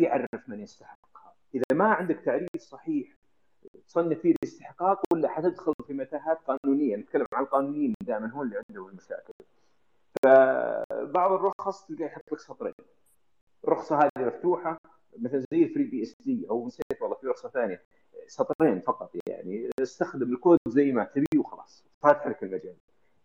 [0.00, 1.34] حد يعرف من يستحقها.
[1.54, 3.16] إذا ما عندك تعريف صحيح
[3.86, 8.88] تصنف فيه الاستحقاق ولا حتدخل في متاهات قانونية نتكلم عن القانونيين دائما هو اللي عندهم
[8.88, 9.32] المشاكل.
[10.24, 12.74] فبعض الرخص تلقى يحط لك سطرين.
[13.64, 14.78] الرخصة هذه مفتوحة
[15.18, 17.82] مثل زي ال FreeBSD أو نسيت والله في رخصة ثانية.
[18.26, 19.70] سطرين فقط يعني.
[19.82, 21.84] استخدم الكود زي ما تبي وخلاص.
[22.02, 22.74] فاتح لك المجال.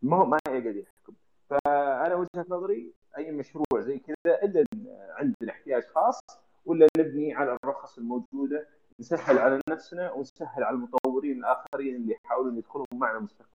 [0.02, 1.14] ما هو ما يقدر يحكم.
[1.50, 4.64] فأنا وجهة نظري أي مشروع زي كذا إلا
[5.10, 6.20] عندنا احتياج خاص
[6.66, 8.68] ولا نبني على الرخص الموجودة
[9.00, 13.50] نسهل على نفسنا ونسهل على المطورين الآخرين اللي يحاولون يدخلون معنا مستقبل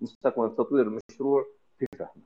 [0.00, 1.46] مستقبل تطوير المشروع
[1.78, 2.22] في فهمه.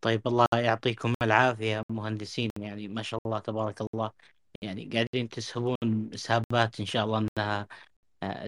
[0.00, 4.10] طيب الله يعطيكم العافية مهندسين يعني ما شاء الله تبارك الله
[4.62, 7.68] يعني قاعدين تسهبون إسهابات إن شاء الله إنها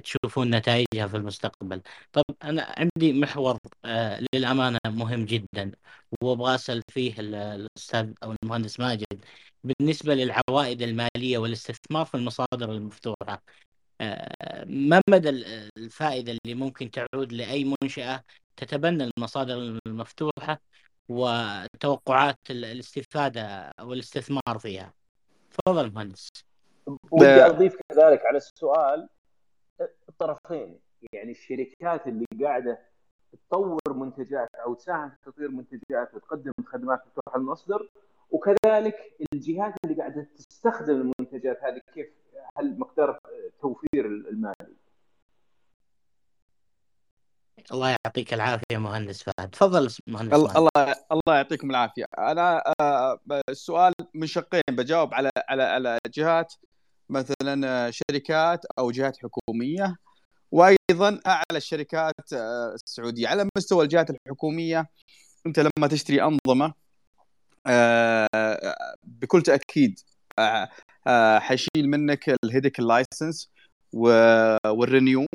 [0.05, 1.83] تشوفون نتائجها في المستقبل.
[2.13, 5.73] طب أنا عندي محور آه، للأمانة مهم جدا
[6.23, 9.25] وأبغى أسأل فيه الأستاذ أو المهندس ماجد.
[9.65, 13.43] بالنسبة للعوائد المالية والاستثمار في المصادر المفتوحة
[14.01, 15.29] آه، ما مدى
[15.77, 18.25] الفائدة اللي ممكن تعود لأي منشأة
[18.57, 20.61] تتبنى المصادر المفتوحة
[21.09, 23.43] وتوقعات الاستفادة
[23.81, 24.95] أو الاستثمار فيها؟
[25.51, 26.29] تفضل مهندس.
[27.11, 29.09] ودي أضيف كذلك على السؤال
[30.21, 30.79] الطرفين.
[31.13, 32.79] يعني الشركات اللي قاعدة
[33.33, 37.89] تطور منتجات أو تساهم في تطوير منتجات وتقدم خدمات مفتوحه المصدر
[38.31, 38.97] وكذلك
[39.33, 42.07] الجهات اللي قاعدة تستخدم المنتجات هذه كيف
[42.57, 44.77] هل مقدار التوفير المالي
[47.73, 49.51] الله يعطيك العافية مهندس فهد.
[49.51, 52.05] تفضل مهندس الله الله الله يعطيكم العافية.
[52.19, 56.55] أنا آه، السؤال من شقين بجاوب على على على جهات
[57.09, 59.97] مثلا شركات أو جهات حكومية.
[60.53, 63.29] وأيضا على الشركات آه، السعودية.
[63.29, 64.91] على مستوى الجهات الحكومية
[65.47, 66.75] أنت لما تشتري أنظمة
[67.67, 68.29] آه،
[69.05, 70.01] بكل تأكيد
[70.39, 73.51] آه، حيشيل منك ال headache ال license
[73.93, 75.27] وال renew.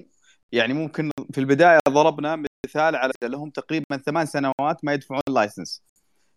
[0.51, 5.83] يعني ممكن في البداية ضربنا مثال على لهم تقريبا ثمان سنوات ما يدفعون ال license.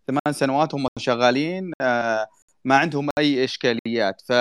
[0.06, 1.72] ثمان سنوات هم شغالين
[2.64, 4.22] ما عندهم أي إشكاليات.
[4.28, 4.32] ف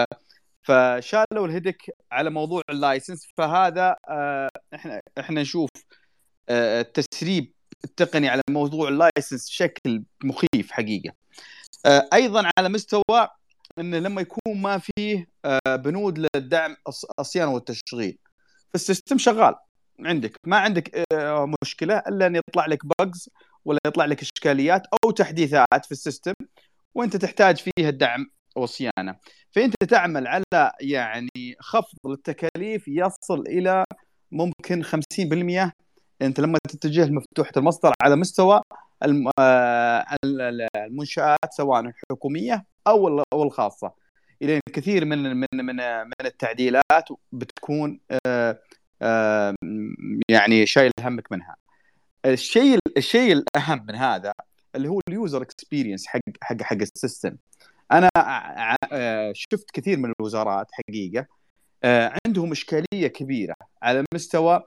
[0.67, 3.27] فشالوا ال headache على موضوع ال license.
[3.37, 5.69] فهذا آه، إحنا إحنا نشوف
[6.49, 7.53] آه، التسريب
[7.85, 11.13] التقني على موضوع ال license بشكل مخيف حقيقة.
[11.85, 13.27] آه، أيضا على مستوى
[13.79, 15.27] انه لما يكون ما فيه
[15.67, 16.75] بنود للدعم
[17.19, 18.17] الصيانة والتشغيل.
[18.73, 19.55] فال system شغال.
[19.99, 21.05] عندك ما عندك
[21.63, 23.29] مشكلة إلا إن يطلع لك bugs
[23.65, 26.33] ولا يطلع لك إشكاليات أو تحديثات في السيستم
[26.95, 29.15] وأنت تحتاج فيها الدعم والصيانة.
[29.57, 33.85] فأنت تعمل على يعني خفض التكاليف يصل إلى
[34.31, 35.71] ممكن 50%
[36.21, 38.61] أنت لما تتجه لمفتوحة المصدر على مستوى
[39.39, 43.91] آه، المنشآت سواء الحكومية أو الخاصة.
[44.41, 45.75] إلى كثير من من من
[46.05, 48.59] من التعديلات بتكون آه،
[49.01, 49.55] آه،
[50.29, 51.55] يعني شايل همك منها.
[52.25, 54.33] الشيء الشيء الأهم من هذا
[54.75, 57.37] اللي هو ال user experience حق حق حق ال system.
[57.91, 58.09] أنا
[58.91, 61.25] آه، شفت كثير من الوزارات حقيقة
[61.83, 64.63] آه، عندهم إشكالية كبيرة على مستوى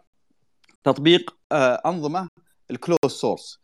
[0.85, 2.29] تطبيق آه، أنظمة
[2.71, 3.61] ال closed source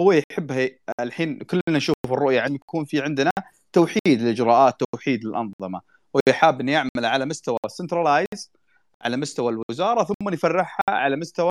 [0.00, 0.70] هو يحبها
[1.00, 3.30] الحين كلنا نشوف الرؤية عن يكون في عندنا
[3.72, 5.80] توحيد الاجراءات توحيد الأنظمة
[6.16, 8.52] هو حاب إنه يعمل على مستوى centralized
[9.02, 11.50] على مستوى الوزارة ثم يفرعها على مستوى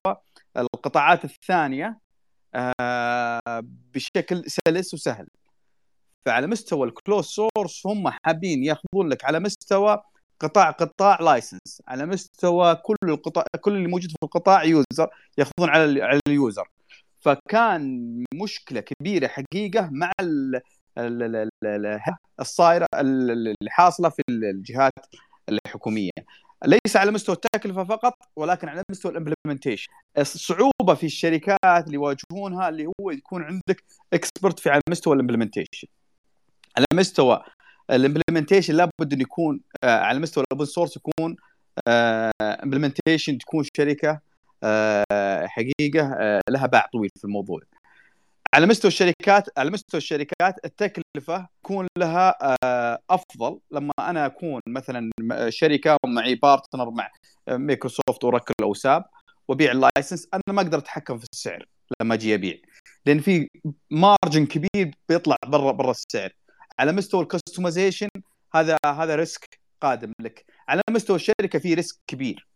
[0.58, 2.00] القطاعات الثانية
[3.94, 5.28] بشكل سلس وسهل.
[6.26, 10.02] فعلى مستوى ال closed source هم حابين ياخذون لك على مستوى
[10.40, 16.04] قطاع قطاع license على مستوى كل القطاع كل اللي موجود في القطاع user ياخذون على
[16.04, 16.70] على ال user
[17.22, 20.12] فكان مشكلة كبيرة حقيقة مع
[22.40, 24.94] الصايرة اللي حاصلة في الجهات
[25.50, 26.12] الحكومية.
[26.66, 32.70] ليس على مستوى التكلفة فقط ولكن على مستوى ال implementation الصعوبة في الشركات اللي يواجهونها
[32.70, 35.88] اللي هو يكون عندك expert في على مستوى ال implementation
[36.78, 37.44] على مستوى
[37.92, 41.36] ال implementation لابد إنه يكون آه، على مستوى ال open source يكون
[42.42, 44.20] implementation آه، تكون شركة
[44.64, 47.60] آه، حقيقة لها باع طويل في الموضوع.
[48.54, 52.36] على مستوى الشركات على مستوى الشركات التكلفة تكون لها
[53.10, 53.60] أفضل.
[53.72, 55.12] لما أنا أكون مثلا
[55.50, 57.12] شركة ومعي partner مع
[57.50, 59.06] Microsoft Oracle أو SAP
[59.48, 61.66] وأبيع ال license أنا ما أقدر أتحكم في السعر
[62.02, 62.58] لما أجي أبيع.
[63.06, 63.48] لأن في
[63.92, 66.32] margin كبير بيطلع برا برا السعر.
[66.80, 68.10] على مستوى ال customization
[68.56, 70.46] هذا هذا risk قادم لك.
[70.68, 72.48] على مستوى الشركة في risk كبير.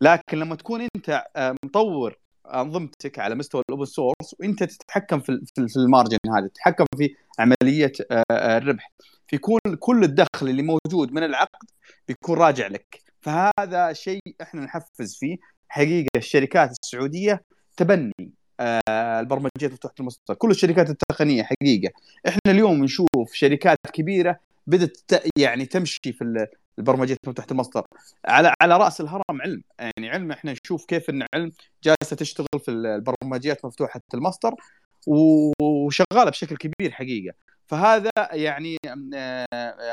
[0.00, 2.16] لكن لما تكون أنت آه، مطور
[2.54, 5.40] أنظمتك على مستوى ال open source وأنت تتحكم في
[5.76, 8.92] ال margin هذا تتحكم في عملية آه، الربح
[9.26, 9.38] في
[9.78, 11.70] كل الدخل اللي موجود من العقد
[12.08, 13.02] بيكون راجع لك.
[13.20, 15.36] فهذا شيء إحنا نحفز فيه.
[15.68, 17.44] حقيقة الشركات السعودية
[17.76, 21.92] تبني آه، البرمجيات مفتوحه المصدر كل الشركات التقنية حقيقة.
[22.28, 26.46] إحنا اليوم نشوف شركات كبيرة بدأت يعني تمشي في
[26.78, 27.82] البرمجيات مفتوحه المصدر
[28.26, 29.62] على على رأس الهرم علم.
[29.80, 31.52] يعني علم إحنا نشوف كيف إن علم
[31.84, 34.54] جالسة تشتغل في البرمجيات مفتوحة المصدر
[35.60, 37.34] وشغالة بشكل كبير حقيقة.
[37.66, 38.76] فهذا يعني
[39.14, 39.46] آه،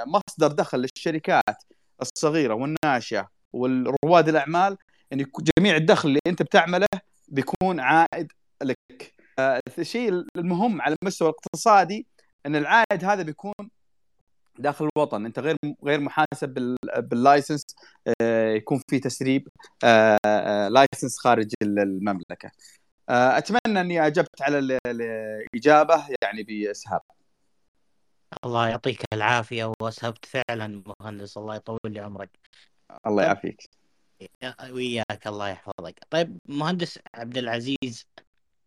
[0.08, 1.64] مصدر دخل للشركات
[2.02, 4.78] الصغيرة والناشئة والرواد الأعمال.
[5.12, 5.26] يعني
[5.60, 6.88] جميع الدخل اللي أنت بتعمله
[7.28, 8.32] بيكون عائد
[8.64, 9.14] لك.
[9.40, 12.08] آه، الشيء المهم على المستوى الاقتصادي
[12.46, 13.54] إن العائد هذا بيكون
[14.60, 15.26] داخل الوطن.
[15.26, 17.62] أنت غير غير محاسب بال license
[18.22, 19.48] آه، يكون في تسريب
[20.70, 22.52] license خارج المملكة.
[23.10, 27.02] أتمنى أني أجبت على الإجابة يعني بإسهاب.
[28.46, 31.38] الله يعطيك العافية وأسهبت فعلا مهندس.
[31.38, 32.30] الله يطول لي عمرك.
[33.08, 33.70] الله يعافيك.
[34.72, 35.28] وياك.
[35.28, 36.00] الله يحفظك.
[36.10, 38.06] طيب مهندس عبد العزيز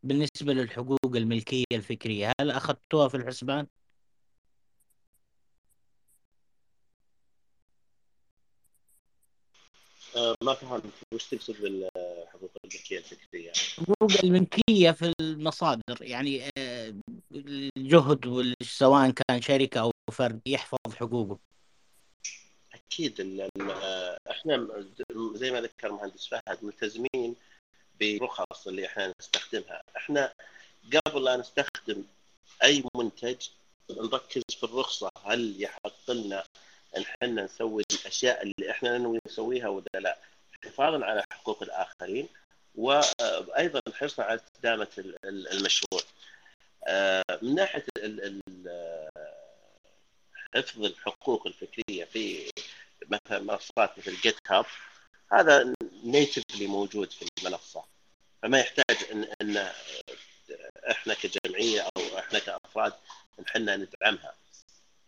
[0.03, 3.67] بالنسبة للحقوق الملكية الفكرية هل أخذتوها في الحسبان؟
[10.17, 16.95] آه، ما فهمت وش تقصد بالحقوق الملكية الفكرية؟ حقوق الملكية في المصادر يعني آه،
[17.77, 21.39] الجهد سواء كان شركة أو فرد يحفظ حقوقه.
[22.75, 23.21] أكيد
[24.31, 24.85] إحنا
[25.35, 27.37] زي ما ذكر المهندس فهد ملتزمين
[28.01, 30.33] بالرخص اللي إحنا نستخدمها، إحنا
[31.07, 32.05] قبل لا نستخدم
[32.63, 33.49] أي منتج
[33.91, 35.11] نركز في الرخصة.
[35.25, 36.45] هل يحق لنا
[36.97, 40.19] إن إحنا نسوي الأشياء اللي إحنا ننوي نسويها ولا لا؟
[40.65, 42.29] حفاظا على حقوق الآخرين
[42.75, 44.89] وأيضا حرصا على استدامه
[45.25, 46.03] المشروع.
[46.87, 47.85] آه، من ناحية
[50.55, 52.51] حفظ الحقوق الفكرية في
[53.09, 54.65] مثلا منصات مثل جيت هاب
[55.33, 57.85] هذا نيتفلي موجود في المنصة.
[58.43, 59.71] فما يحتاج ان إن
[60.91, 62.93] إحنا كجمعية أو إحنا كأفراد
[63.47, 64.35] إحنا ندعمها.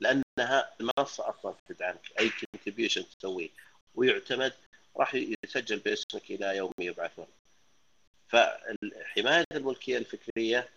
[0.00, 2.12] لأنها المنصة أصلا تدعمك.
[2.20, 3.50] أي contribution تسويه.
[3.94, 4.52] ويعتمد
[4.96, 5.14] راح
[5.44, 7.26] يسجل باسمك إلى يوم يبعثون.
[8.29, 10.69] فحمايه الملكية الفكرية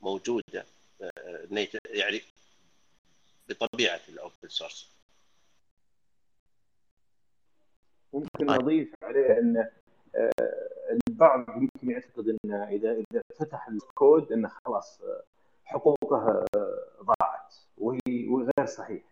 [0.00, 0.66] موجودة
[1.02, 2.22] آه، يعني
[3.48, 4.88] بطبيعة ال open source
[8.12, 8.50] ممكن طيب.
[8.50, 9.66] اضيف عليه أن
[10.14, 10.30] آه،
[11.08, 15.22] البعض يمكن يعتقد أن إذا إذا فتح الكود انه خلاص آه،
[15.64, 16.44] حقوقه
[17.02, 18.28] ضاعت وهي
[18.58, 19.02] غير صحيح.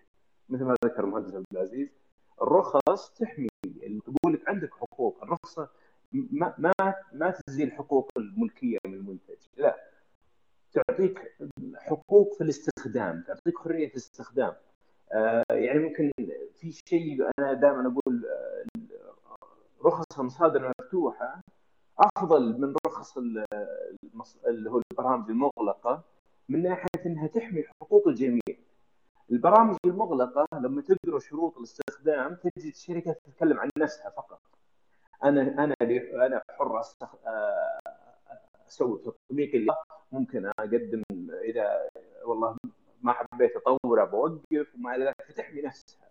[0.49, 1.89] مثل ما ذكر المهندس عبد العزيز
[2.43, 3.49] الرخص تحمي.
[4.05, 5.69] تقول لك عندك حقوق الرخصة
[6.13, 6.73] ما ما
[7.13, 9.37] ما تزيل حقوق الملكية من المنتج.
[9.57, 9.77] لا.
[10.73, 11.33] تعطيك
[11.77, 14.53] حقوق في الاستخدام تعطيك حرية الاستخدام.
[15.13, 16.11] آه يعني ممكن
[16.55, 18.65] في شيء أنا دائما أقول آه
[19.85, 21.41] رخص المصادر المفتوحه
[21.99, 23.19] أفضل من رخص
[24.47, 26.03] اللي هو البرامج المغلقة
[26.49, 28.59] من ناحية إنها تحمي حقوق الجميع.
[29.31, 34.41] البرامج المغلقة لما تقرا شروط الاستخدام تجد الشركة تتكلم عن نفسها فقط.
[35.25, 35.75] أنا أنا
[36.27, 36.81] أنا حر
[37.27, 37.79] آه،
[38.69, 39.73] أسوي تطبيق اللي
[40.13, 41.03] ممكن أقدم
[41.45, 41.89] إذا
[42.25, 42.57] والله
[43.03, 46.08] ما حبيت أطوره بوقف وما إلى ذلك فتحمي نفسها.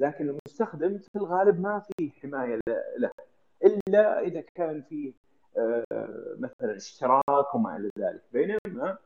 [0.00, 2.60] لكن المستخدم في الغالب ما في حماية
[2.98, 3.10] له
[3.64, 5.12] إلا إذا كان فيه
[5.58, 5.84] آه،
[6.38, 8.22] مثلا اشتراك وما إلى ذلك.
[8.32, 8.98] بينما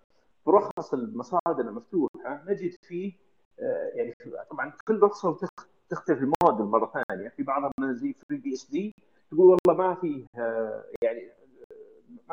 [0.47, 3.12] برخص المصادر المفتوحة نجد فيه
[3.61, 4.14] آه، يعني
[4.50, 5.49] طبعا كل رخصة
[5.88, 7.28] تختلف الموديل مرة ثانية.
[7.28, 8.94] في بعضها زي FreeBSD
[9.30, 11.30] تقول والله ما فيه آه، يعني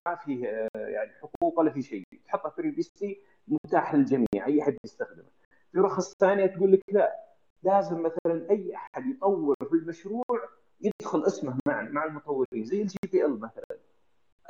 [0.06, 2.04] ما فيه يعني حقوق ولا في شيء.
[2.26, 5.30] تحطها FreeBSD متاح للجميع أي أحد يستخدمه.
[5.72, 7.26] في رخص ثانية تقول لك لا
[7.64, 10.50] لازم مثلا أي أحد يطور في المشروع
[10.82, 13.78] يدخل اسمه مع مع المطورين زي الجي بي إل مثلا.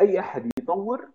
[0.01, 1.09] أي أحد يطور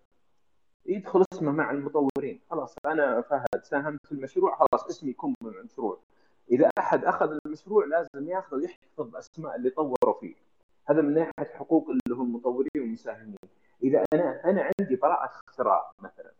[0.85, 2.39] يدخل اسمه مع المطورين.
[2.49, 5.99] خلاص أنا فهد ساهمت في المشروع خلاص اسمي يكون من المشروع.
[6.51, 10.35] إذا أحد أخذ المشروع لازم يأخذ يحفظ أسماء اللي طوروا فيه.
[10.85, 13.35] هذا من ناحية حقوق اللي هم المطورين والمساهمين
[13.83, 16.31] إذا أنا أنا عندي براءة اختراع مثلا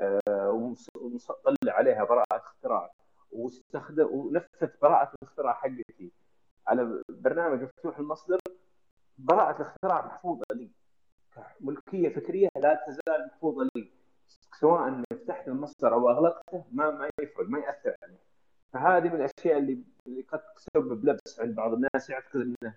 [0.00, 0.50] أه
[0.96, 2.90] ومطلع عليها براءة اختراع.
[3.34, 6.12] واستخدم ونفذت براءة الاختراع حقتي.
[6.66, 8.38] على برنامج مفتوح المصدر
[9.18, 10.70] براءة الاختراع محفوظة لي.
[11.60, 13.90] ملكيه فكرية لا تزال محفوظة لي.
[14.60, 18.18] سواء فتحت المصدر أو أغلقته ما ما يفرق ما يأثر عليه.
[18.72, 22.74] فهذه من الأشياء اللي اللي قد تسبب لبس عند بعض الناس يعتقد إنه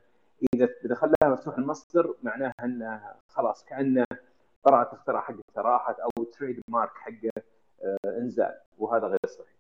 [0.54, 4.06] إذا اذا خلاها مفتوح المصدر معناها إنه خلاص كأنه
[4.66, 7.32] براءة اختراع حقه راحت أو تريد مارك حقه
[7.84, 8.60] آه، انزال.
[8.78, 9.57] وهذا غير صحيح.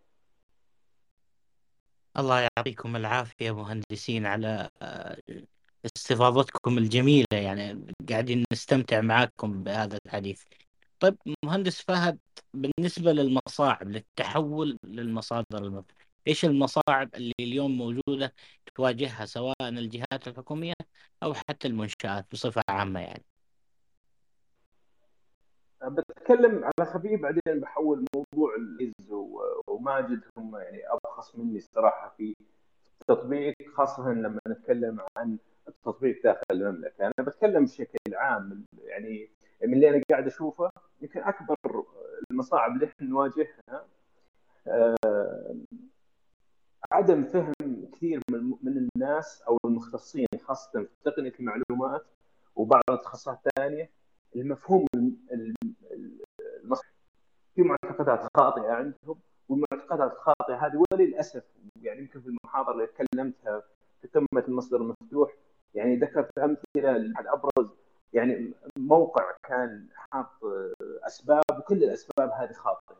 [2.17, 5.17] الله يعطيكم العافية مهندسين على آه،
[5.85, 10.43] استفاضتكم الجميلة يعني قاعدين نستمتع معكم بهذا الحديث.
[11.01, 12.19] طيب مهندس فهد
[12.55, 18.35] بالنسبة للمصاعب للتحول للمصادر المفتوحة إيش المصاعب اللي اليوم موجودة
[18.75, 20.73] تواجهها سواء الجهات الحكومية
[21.23, 23.25] أو حتى المنشآت بصفة عامة يعني؟
[26.27, 29.11] بتكلم على خفيف بعدين بحول موضوع الإز
[29.67, 32.35] وماجد هم يعني أبخص مني الصراحه في
[33.01, 39.29] التطبيق خاصة لما نتكلم عن التطبيق داخل المملكة، أنا بتكلم بشكل عام يعني
[39.63, 40.69] من اللي أنا قاعد أشوفه
[41.01, 41.55] يمكن أكبر
[42.31, 43.85] المصاعب اللي إحنا نواجهها
[44.67, 45.55] آه،
[46.91, 47.53] عدم فهم
[47.93, 48.21] كثير
[48.63, 52.05] من الناس أو المختصين خاصة في تقنية المعلومات
[52.55, 53.89] وبعض التخصصات الثانية
[54.35, 54.85] المفهوم
[56.67, 56.89] المصري
[57.55, 59.19] في معتقدات خاطئه عندهم
[59.49, 61.43] والمعتقدات الخاطئة هذه وللأسف
[61.81, 63.63] يعني يمكن في المحاضرة اللي تكلمتها
[64.01, 65.31] في قمه المصدر المفتوح
[65.73, 67.69] يعني ذكرت أمثلة أبرز
[68.13, 70.31] يعني موقع كان حاط
[71.07, 72.97] أسباب وكل الأسباب هذه خاطئة.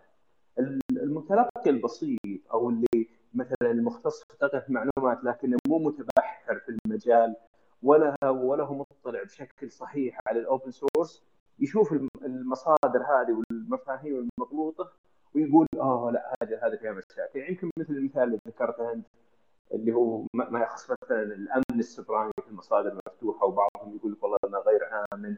[0.92, 2.20] المتلقي البسيط
[2.54, 7.36] أو اللي مثلا المختص في تقنيه المعلومات لكنه مو متبحر في المجال
[7.84, 11.24] ولا ولا هو مطلع بشكل صحيح على ال open source
[11.60, 14.92] يشوف المصادر هذه والمفاهيم المغلوطة
[15.36, 17.40] ويقول آه لا هذا هذا فيها مشاكل.
[17.40, 19.06] يعني يمكن مثل المثال اللي ذكرته أنت
[19.74, 24.58] اللي هو ما يخص مثلا الأمن السبراني في المصادر المفتوحة وبعضهم يقول لك والله انه
[24.58, 24.82] غير
[25.14, 25.36] آمن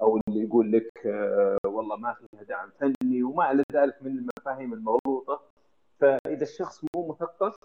[0.00, 4.72] أو اللي يقول لك آه والله ما فيها دعم فني وما إلى ذلك من المفاهيم
[4.72, 5.40] المغلوطة.
[6.00, 7.56] فإذا الشخص مو مثقف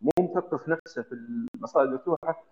[0.00, 1.12] مو مثقف نفسه في
[1.54, 2.44] المصادر المفتوحة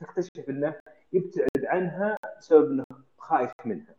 [0.00, 0.74] تكتشف إنه
[1.16, 2.84] يبتعد عنها بسبب إنه
[3.18, 3.94] خايف منها.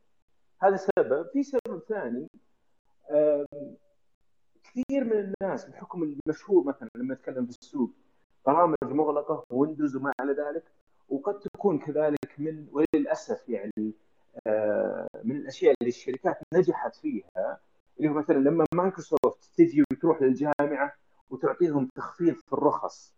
[0.61, 1.27] هذا سبب.
[1.33, 2.27] في سبب ثاني
[4.63, 7.91] كثير من الناس بحكم المشهور مثلا لما نتكلم في السوق
[8.45, 10.63] برامج مغلقة Windows وما إلى ذلك
[11.09, 13.93] وقد تكون كذلك من وللأسف يعني
[15.23, 17.59] من الأشياء اللي الشركات نجحت فيها
[17.97, 20.93] اللي هو مثلا لما مايكروسوفت تجي وتروح للجامعة
[21.29, 23.16] وتعطيهم تخفيض في الرخص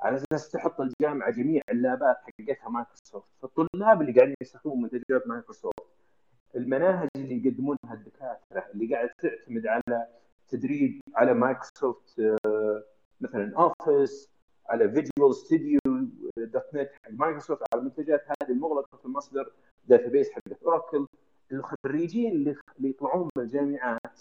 [0.00, 5.86] على أساس تحط الجامعة جميع اللابات حقتها مايكروسوفت فالطلاب اللي قاعدين يستخدمون منتجات مايكروسوفت
[6.56, 10.06] المناهج اللي يقدمونها الدكاترة اللي قاعد تعتمد على
[10.48, 12.84] تدريب على مايكروسوفت آه،
[13.20, 14.28] مثلا Office
[14.68, 19.52] على Visual Studio .NET حق مايكروسوفت على المنتجات هذه المغلقة في المصدر
[19.88, 21.06] database حق اوراكل
[21.52, 24.20] الخريجين اللي يطلعون من الجامعات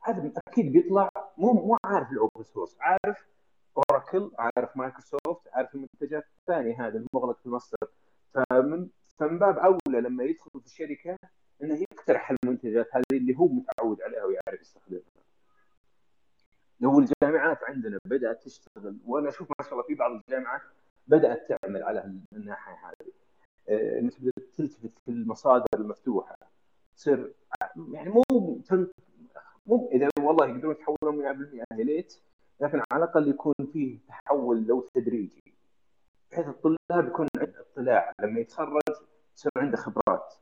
[0.00, 3.31] هذا أكيد بيطلع مو مو عارف ال open source عارف
[3.76, 7.88] اوراكل عارف مايكروسوفت عارف المنتجات الثانية هذه المغلقه في المصدر
[8.34, 8.88] فمن
[9.18, 11.18] فمن باب أولى لما يدخل في الشركة
[11.62, 15.02] إنه يقترح المنتجات هذه اللي هو متعود عليها ويعرف يستخدمها.
[16.80, 20.62] لو الجامعات عندنا بدأت تشتغل وأنا أشوف ما شاء الله في بعض الجامعات
[21.06, 23.12] بدأت تعمل على الناحية هذه.
[23.68, 24.12] آه، إنك
[24.56, 26.36] تلتفت في المصادر المفتوحة
[26.96, 27.32] تصير
[27.92, 28.22] يعني مو
[29.66, 32.20] مو إذا والله يقدرون يتحولون 100% يا ليت
[32.62, 35.42] لكن على الأقل يكون فيه تحول لو تدريجي
[36.30, 38.12] بحيث الطلاب يكون عنده اطلاع.
[38.20, 38.80] لما يتخرج
[39.36, 40.34] يصير عنده خبرات.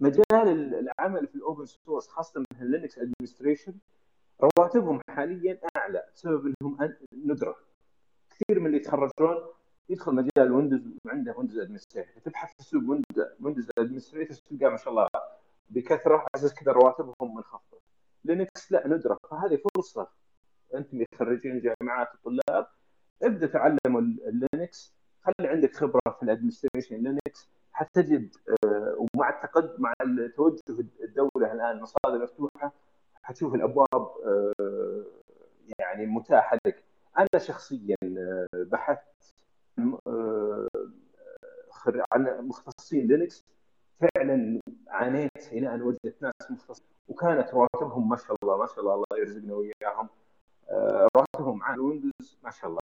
[0.00, 3.74] مجال العمل في ال open source خاصة مثل Linux administration
[4.40, 7.56] رواتبهم حاليا أعلى بسبب إنهم ندرة.
[8.30, 9.46] كثير من اللي يتخرجون
[9.88, 12.82] يدخل مجال Windows وعنده Windows administrator تبحث في السوق
[13.40, 15.08] Windows administrator تلقى ما شاء الله
[15.70, 17.80] بكثرة على أساس كذا رواتبهم منخفضة.
[18.24, 19.18] Linux لا ندرة.
[19.30, 20.08] فهذه فرصة
[20.74, 22.66] أنتم خريجين جامعات الطلاب
[23.22, 24.94] ابدأ تعلموا ال Linux.
[25.22, 27.50] خلي عندك خبرة في ال administration Linux.
[27.72, 29.92] حتجد آه، ومع التقدم مع
[30.36, 30.62] توجه
[31.04, 32.72] الدولة الآن المصادر مفتوحة
[33.22, 35.04] حتشوف الأبواب آه،
[35.78, 36.84] يعني متاحة لك.
[37.18, 39.34] أنا شخصيا آه، بحثت
[42.12, 43.44] عن مختصين Linux.
[44.00, 48.94] فعلا عانيت إلى ان وجدت ناس مختصين وكانت رواتبهم ما شاء الله ما شاء الله
[48.94, 50.08] الله يرزقنا وياهم
[50.70, 52.80] رواتبهم عن Windows ما شاء الله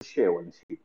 [0.00, 0.80] بالشيء والنشيد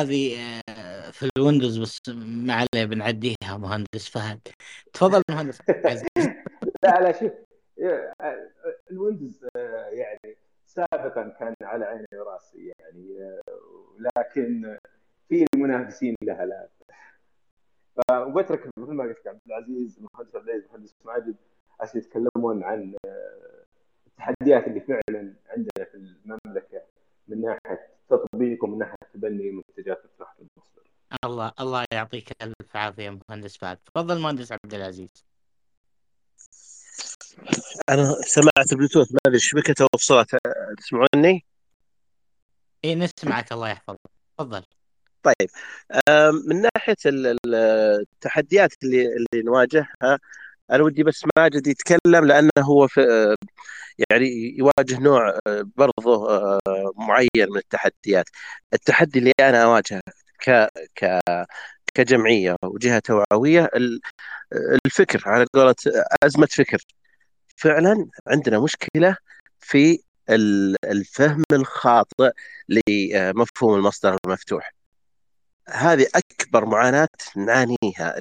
[0.00, 0.36] هذه
[0.68, 4.40] آه، في ال Windows بس ما عليه بنعديها مهندس فهد.
[4.92, 5.58] تفضل مهندس.
[6.84, 7.32] لا لا شوف
[8.90, 13.18] ال Windows آه، يعني سابقا كان على عيني وراسي يعني
[14.16, 14.78] لكن
[15.28, 16.68] في المنافسين لها لا
[18.10, 21.36] وبترك مثل ما قلت عبد العزيز المهندس عبد العزيز المهندس ماجد
[21.80, 23.64] عشان يتكلمون عن آه،
[24.06, 26.82] التحديات اللي فعلا عندنا في المملكة
[27.28, 30.82] من ناحية تطبيق ومن ناحية تبني منتجات مفتوحة المصدر.
[31.24, 35.26] الله الله يعطيك ألف عافية مهندس فهد، تفضل مهندس عبد العزيز.
[37.88, 40.36] أنا سمعت بلوتوث ما أدري شبكته وصلت
[40.78, 41.44] تسمعوني؟
[42.84, 43.98] اي نسمعك الله يحفظك
[44.38, 44.62] تفضل
[45.26, 45.50] طيب
[46.48, 50.18] من ناحية التحديات اللي اللي نواجهها
[50.72, 53.00] أنا ودي بس ماجد يتكلم لأنه هو في
[54.10, 54.26] يعني
[54.58, 55.38] يواجه نوع
[55.76, 56.28] برضه
[56.96, 58.26] معين من التحديات.
[58.74, 60.00] التحدي اللي أنا أواجهه
[60.44, 61.22] ك ك
[61.94, 63.70] كجمعية وجهة توعوية
[64.86, 65.74] الفكر على قولة
[66.24, 66.78] أزمة فكر.
[67.56, 69.16] فعلا عندنا مشكلة
[69.60, 69.98] في
[70.84, 72.30] الفهم الخاطئ
[72.68, 74.75] لمفهوم المصدر المفتوح.
[75.68, 78.14] هذه أكبر معاناة نعانيها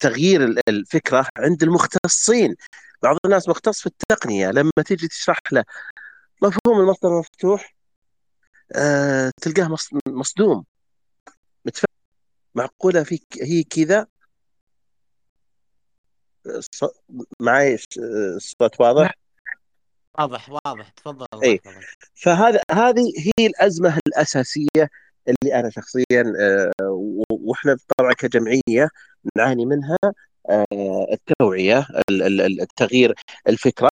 [0.00, 2.56] تغيير الفكرة عند المختصين.
[3.02, 5.64] بعض الناس مختص في التقنية لما تيجي تشرح له
[6.42, 7.74] مفهوم المصدر المفتوح
[8.72, 10.64] أه تلقاه مصدوم.
[11.64, 11.94] متفهم؟
[12.54, 14.06] معقولة في هي كذا؟
[17.40, 17.78] معي
[18.36, 19.14] الصوت واضح؟
[20.18, 21.60] واضح واضح تفضل اي
[22.14, 24.90] فهذا هذه هي الأزمة الأساسية
[25.28, 26.72] اللي أنا شخصيا آه،
[27.30, 28.88] وإحنا طبعا كجمعية
[29.36, 29.96] نعاني منها
[30.50, 33.14] آه، التوعية التغيير
[33.48, 33.90] الفكرة.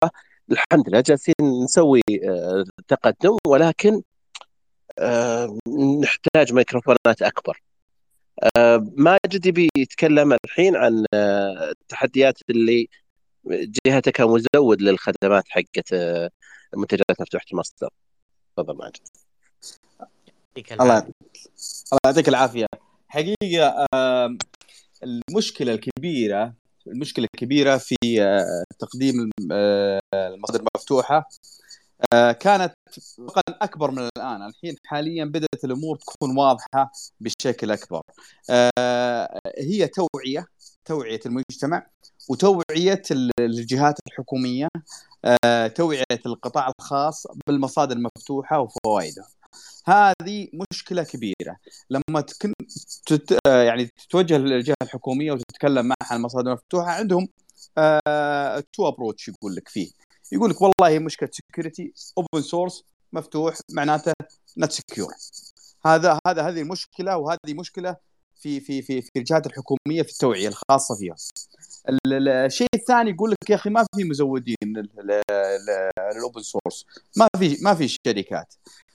[0.51, 4.01] الحمد لله جالسين نسوي آه، تقدم ولكن
[6.01, 7.61] نحتاج ميكروفونات أكبر.
[8.97, 12.89] ماجد يبي يتكلم الحين عن التحديات اللي
[13.85, 15.93] جهته كمزود للخدمات حقت
[16.77, 17.89] منتجات مفتوحة المصدر
[18.57, 19.07] تفضل ماجد
[20.57, 22.65] الله الله يعطيك العافية.
[23.07, 23.87] حقيقة
[25.03, 26.53] المشكلة الكبيرة
[26.87, 31.29] المشكلة الكبيرة في آه، تقديم آه، المصادر المفتوحه
[32.13, 32.73] آه، كانت
[33.61, 34.41] أكبر من الآن.
[34.47, 38.01] الحين حاليا بدأت الأمور تكون واضحة بشكل أكبر.
[39.57, 40.45] هي توعية
[40.85, 41.87] توعية المجتمع
[42.29, 43.01] وتوعية
[43.39, 44.67] الجهات الحكومية
[45.75, 49.40] توعية القطاع الخاص بالمصادر المفتوحة وفوائدها.
[49.85, 51.57] هذه مشكلة كبيرة.
[51.89, 52.53] لما تكن
[53.05, 53.37] تت...
[53.45, 57.27] يعني تتوجه للجهة الحكومية وتتكلم معها عن المصادر المفتوحة عندهم
[57.77, 58.63] آه...
[58.73, 59.91] to approach يقول لك فيه.
[60.31, 64.13] يقول لك والله مشكلة security open source مفتوح معناته
[64.57, 65.13] not secure
[65.85, 67.95] هذا هذا هذه المشكلة وهذه مشكلة
[68.35, 71.15] في في في في الجهات الحكومية في التوعية الخاصة فيها.
[72.45, 76.85] الشيء الثاني يقول لك يا أخي ما في مزودين لل open source
[77.17, 78.53] ما في ما في شركات.
[78.67, 78.90] آه،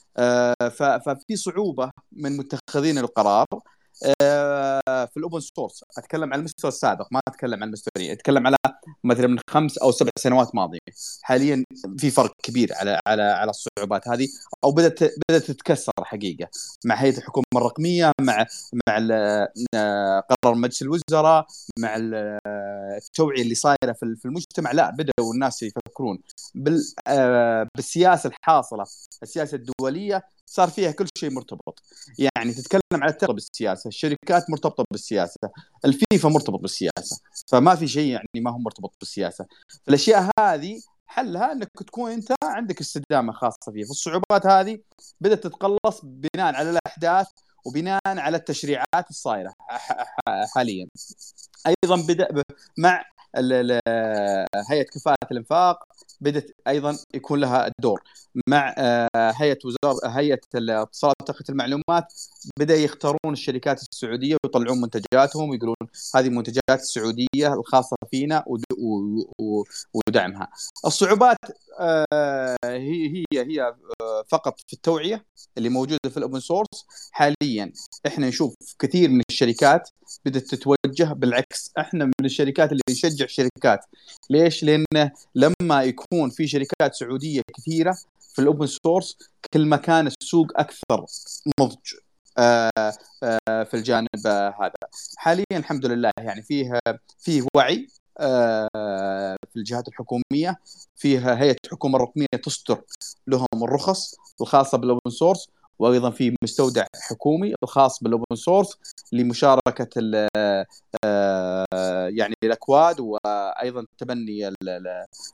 [1.04, 3.46] ففي صعوبة من متخذين القرار.
[4.22, 8.56] آه، في ال open source أتكلم عن المستوى السابق ما أتكلم عن المستوى أتكلم على
[9.04, 10.78] مثلا من خمس أو سبع سنوات ماضية.
[11.22, 11.64] حاليا
[11.98, 14.28] في فرق كبير على على على الصعوبات هذه
[14.64, 16.48] أو بدات بدأت تتكسر حقيقة.
[16.84, 18.46] مع هيئة الحكومة الرقمية مع
[18.88, 19.08] مع
[19.74, 21.46] آه، قرار مجلس الوزراء
[21.78, 21.96] مع
[22.96, 24.72] التوعية اللي صايرة في المجتمع.
[24.72, 25.64] لا بدأوا الناس
[25.96, 26.18] يفكرون.
[27.74, 28.84] بالسياسة الحاصلة
[29.22, 31.82] السياسة الدولية صار فيها كل شيء مرتبط.
[32.18, 35.50] يعني تتكلم على التربيه بالسياسة الشركات مرتبطة بالسياسة
[35.84, 39.46] الفيفا مرتبط بالسياسة فما في شيء يعني ما هو مرتبط بالسياسة.
[39.86, 43.86] فالأشياء هذه حلها إنك تكون أنت عندك استدامة خاصة فيها.
[43.86, 44.78] فالصعوبات هذه
[45.20, 47.26] بدأت تتقلص بناء على الأحداث
[47.64, 49.52] وبناء على التشريعات الصايرة
[50.54, 50.88] حاليا.
[51.66, 52.28] أيضا بدأ
[52.78, 53.04] مع
[54.70, 55.84] هيئة كفاءة الإنفاق
[56.20, 58.02] بدأت أيضا يكون لها الدور
[58.48, 62.12] مع آه، هيئة وزارة هيئة الاتصالات وتقنيه المعلومات
[62.58, 65.76] بدأ يختارون الشركات السعودية ويطلعون منتجاتهم ويقولون
[66.14, 68.44] هذه المنتجات السعودية الخاصة فينا
[69.94, 70.48] ودعمها.
[70.86, 71.36] الصعوبات
[71.80, 75.24] آه، هي هي هي آه، فقط في التوعية
[75.58, 77.72] اللي موجودة في ال open source حاليا
[78.06, 79.90] إحنا نشوف كثير من الشركات
[80.24, 83.80] بدأت تتوجه بالعكس إحنا من الشركات اللي نشجع شركات
[84.30, 87.96] ليش؟ لأن لما يكون في شركات سعودية كثيرة
[88.34, 89.18] في ال open source
[89.54, 91.06] كل ما كان السوق أكثر
[91.60, 91.94] نضج
[92.38, 92.70] آه،
[93.22, 94.26] آه، في الجانب
[94.60, 94.72] هذا.
[95.16, 96.80] حاليا الحمد لله يعني فيه
[97.18, 97.88] فيه وعي
[98.20, 100.60] آه، في الجهات الحكومية
[100.96, 102.80] فيها هيئة الحكومة الرقمية تصدر
[103.26, 108.78] لهم الرخص الخاصة بال open source وأيضا في مستودع حكومي الخاص بال open source
[109.12, 109.88] لمشاركة
[111.04, 114.48] آه، يعني الأكواد وأيضا تبني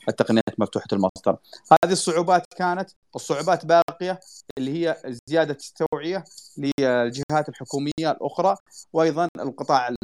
[0.08, 1.36] التقنيات مفتوحة المصدر.
[1.84, 4.20] هذه الصعوبات كانت الصعوبات باقية
[4.58, 4.96] اللي هي
[5.28, 6.24] زياده التوعية
[6.58, 8.56] للجهات الحكومية الأخرى
[8.92, 9.94] وأيضا القطاع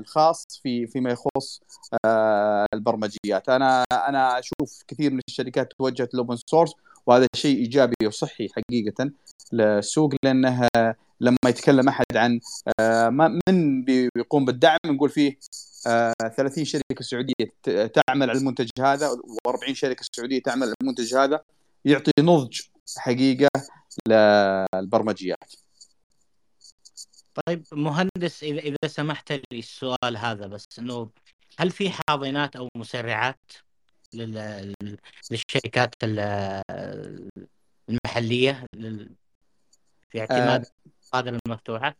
[0.00, 1.60] الخاص في فيما يخص
[2.04, 3.48] آه، البرمجيات.
[3.48, 6.72] أنا أنا أشوف كثير من الشركات توجهت لل open source
[7.06, 9.10] وهذا شيء إيجابي وصحي حقيقة
[9.52, 10.68] للسوق لأنه
[11.20, 12.40] لما يتكلم أحد عن
[12.80, 15.38] آه، من بيقوم بالدعم نقول فيه
[15.84, 21.40] 30 شركة سعودية تعمل على المنتج هذا و40 شركة سعودية تعمل على المنتج هذا
[21.84, 22.60] يعطي نضج
[22.98, 23.48] حقيقة
[24.08, 25.54] للبرمجيات.
[27.46, 31.10] طيب مهندس إذا سمحت لي السؤال هذا بس إنه
[31.58, 33.52] هل في حاضنات أو مسرعات
[34.14, 35.94] للشركات
[37.88, 38.66] المحلية
[40.10, 40.66] في اعتماد
[41.02, 41.96] المصادر آه المفتوحة؟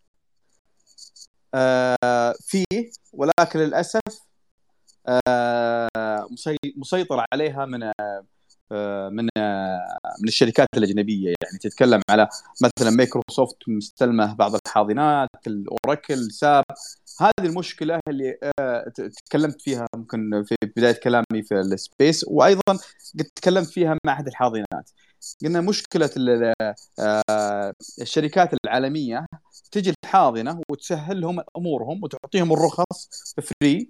[1.55, 2.64] آه في
[3.12, 4.01] ولكن للأسف
[5.09, 6.29] آه
[6.77, 7.90] مسيطر عليها من
[8.73, 12.29] آه، من آه، من الشركات الأجنبية يعني تتكلم على
[12.62, 16.64] مثلا مايكروسوفت مستلمة بعض الحاضنات ال Oracle SAP
[17.22, 18.92] هذه المشكلة اللي آه،
[19.26, 22.78] تكلمت فيها ممكن في بداية كلامي في ال Space وأيضا
[23.18, 24.90] قد تكلمت فيها مع أحد الحاضنات.
[25.44, 26.11] قلنا مشكلة
[28.00, 29.26] الشركات العالمية
[29.72, 33.09] تجي الحاضنة وتسهل لهم أمورهم وتعطيهم الرخص
[33.42, 33.88] free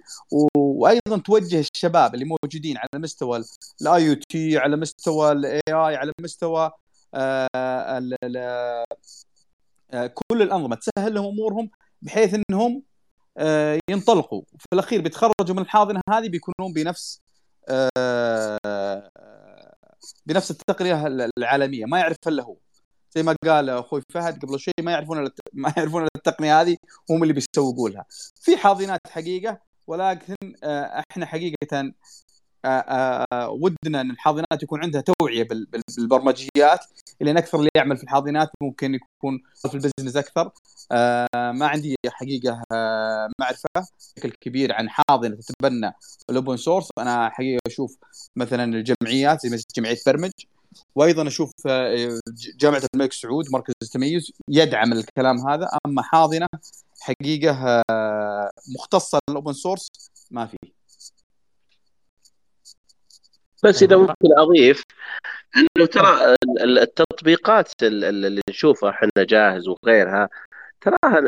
[0.56, 3.44] وأيضا توجه الشباب اللي موجودين على مستوى
[3.82, 6.70] ال IoT على مستوى ال AI على مستوى
[7.14, 7.48] آه،
[9.92, 11.70] آه، كل الأنظمة تسهل لهم أمورهم
[12.02, 12.89] بحيث إنهم آه،
[13.90, 14.42] ينطلقوا.
[14.58, 17.20] في الأخير بيتخرجوا من الحاضنة هذه بيكونون بنفس
[20.26, 21.06] بنفس التقنيه
[21.38, 21.84] العالمية.
[21.84, 22.56] ما يعرف إلا هو.
[23.16, 26.76] زي ما قال أخوي فهد قبل شوي ما يعرفون ما يعرفون التقنية هذه
[27.10, 28.04] هم اللي بيسوقوا لها.
[28.40, 31.92] في حاضنات حقيقة ولكن آه، إحنا حقيقة آه، آه،
[33.48, 35.48] ودنا إن الحاضنات يكون عندها توعية
[35.98, 36.84] بالبرمجيات
[37.20, 40.50] لأن أكثر اللي يعمل في الحاضنات ممكن يكون في البزنس أكثر.
[41.32, 42.62] ما عندي حقيقة
[43.40, 45.92] معرفة بشكل كبير عن حاضنة تتبنى
[46.30, 47.96] ال open source أنا حقيقة أشوف
[48.36, 50.30] مثلا الجمعيات زي مثل جمعية برمج
[50.94, 52.20] وأيضا أشوف آه،
[52.56, 55.68] جامعة الملك سعود مركز التميز يدعم الكلام هذا.
[55.86, 56.46] أما حاضنة
[57.00, 59.88] حقيقة آه، مختصة لل open source
[60.30, 60.69] ما في.
[63.64, 64.82] بس إذا ممكن اضيف
[65.56, 70.28] انه ترى التطبيقات اللي نشوفها إحنا جاهز وغيرها
[70.80, 71.20] تراها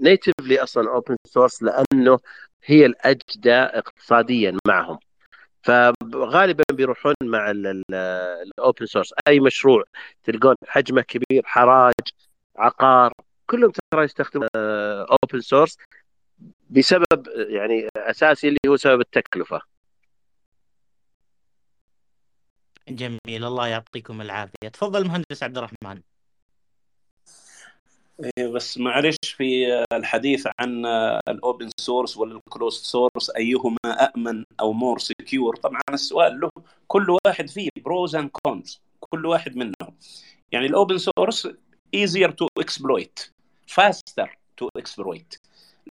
[0.00, 2.18] natively أصلا open source لأنه
[2.64, 4.98] هي الأجدى اقتصاديا معهم.
[5.62, 9.84] فغالبا بيروحون مع ال open source أي مشروع
[10.24, 11.94] تلقون حجمه كبير حراج
[12.56, 13.12] عقار
[13.46, 15.76] كلهم ترى يستخدمون open آه، source
[16.70, 19.60] بسبب يعني أساسي اللي هو سبب التكلفة.
[22.90, 24.68] جميل الله يعطيكم العافية.
[24.72, 26.00] تفضل مهندس عبد الرحمن.
[28.38, 30.86] إيه، بس معلش في الحديث عن
[31.28, 33.76] ال open source ولا ال closed source أيهما
[34.16, 36.50] امن أو more secure طبعا السؤال له
[36.86, 39.96] كل واحد فيه pros and cons كل واحد منهم.
[40.52, 41.48] يعني ال open source
[41.96, 43.30] easier to exploit
[43.80, 44.28] faster
[44.60, 45.38] to exploit.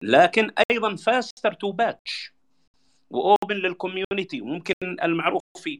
[0.02, 2.35] لكن أيضا faster to patch.
[3.10, 5.78] و open لل community وممكن المعروف في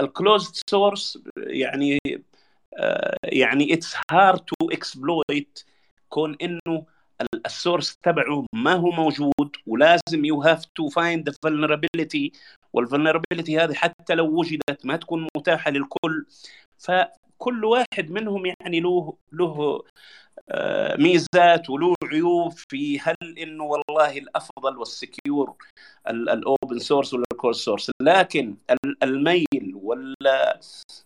[0.00, 1.98] ال closed source يعني
[2.78, 5.64] آه، يعني it's hard to exploit
[6.08, 6.86] كون إنه
[7.46, 11.36] ال source تبعه ما هو موجود ولازم you have to find the
[12.72, 16.26] وال vulnerability هذه حتى لو وجدت ما تكون متاحة للكل.
[17.42, 19.82] فكل واحد منهم يعني له له
[20.50, 25.54] آه، ميزات وله عيوب في هل إنه والله الأفضل وال secure
[26.08, 28.56] ال open source ولا ال closed source لكن
[29.02, 30.60] الميل ولا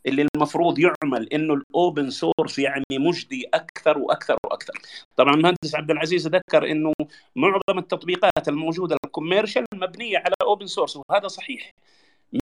[0.06, 4.72] اللي المفروض يعمل إنه ال open source يعني مجدي أكثر وأكثر وأكثر.
[5.16, 6.92] طبعا المهندس عبد العزيز ذكر إنه
[7.36, 11.70] معظم التطبيقات الموجودة ال commercial مبنية على open source وهذا صحيح.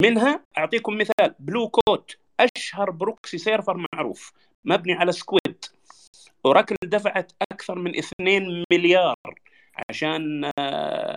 [0.03, 2.17] منها أعطيكم مثال Blue Coat
[2.57, 4.33] أشهر proxy server معروف
[4.65, 5.65] مبني على Squid.
[6.47, 9.15] Oracle دفعت أكثر من 2 مليار
[9.91, 10.51] عشان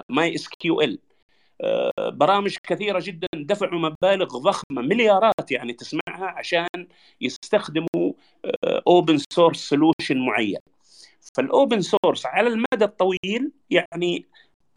[0.09, 0.99] MySQL
[2.11, 6.87] برامج كثيرة جدا دفعوا مبالغ ضخمة مليارات يعني تسمعها عشان
[7.21, 8.13] يستخدموا
[8.87, 10.59] open source solution معين.
[11.37, 14.25] فال open source على المدى الطويل يعني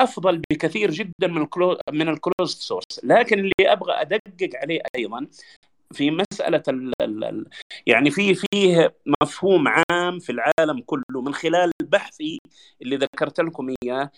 [0.01, 1.47] أفضل بكثير جدا من
[1.93, 5.27] من ال closed source لكن اللي أبغى أدقق عليه أيضا
[5.93, 7.47] في مسألة ال ال
[7.87, 12.39] يعني في فيه مفهوم عام في العالم كله من خلال بحثي
[12.83, 14.11] اللي ذكرت لكم إياه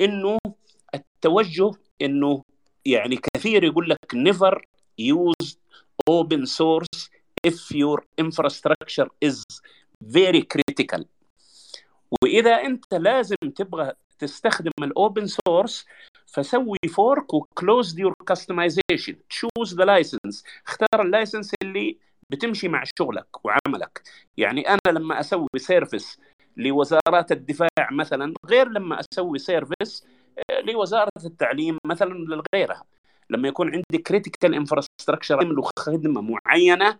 [0.00, 0.38] إنه
[0.94, 1.70] التوجه
[2.02, 2.42] إنه
[2.84, 4.58] يعني كثير يقول لك never
[5.00, 5.56] use
[6.10, 7.08] open source
[7.46, 9.44] if your infrastructure is
[10.02, 11.04] very critical.
[12.22, 15.86] وإذا أنت لازم تبغى تستخدم ال open source
[16.26, 21.98] فسوي fork و close your customization choose the license اختار ال license اللي
[22.30, 24.02] بتمشي مع شغلك وعملك.
[24.36, 26.20] يعني أنا لما أسوي service
[26.56, 30.06] لوزارات الدفاع مثلا غير لما أسوي service
[30.50, 32.84] آه، لوزارة التعليم مثلا لغيرها.
[33.30, 36.98] لما يكون عندي critical infrastructure خدمة معينة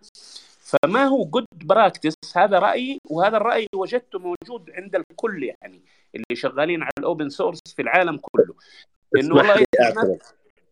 [0.63, 5.81] فما هو good practice هذا رأيي وهذا الرأي وجدته موجود عند الكل يعني
[6.15, 8.55] اللي شغالين على ال open source في العالم كله.
[9.17, 9.65] انه والله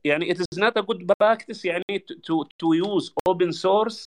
[0.03, 4.05] يعني it is not a good practice يعني to, to use open source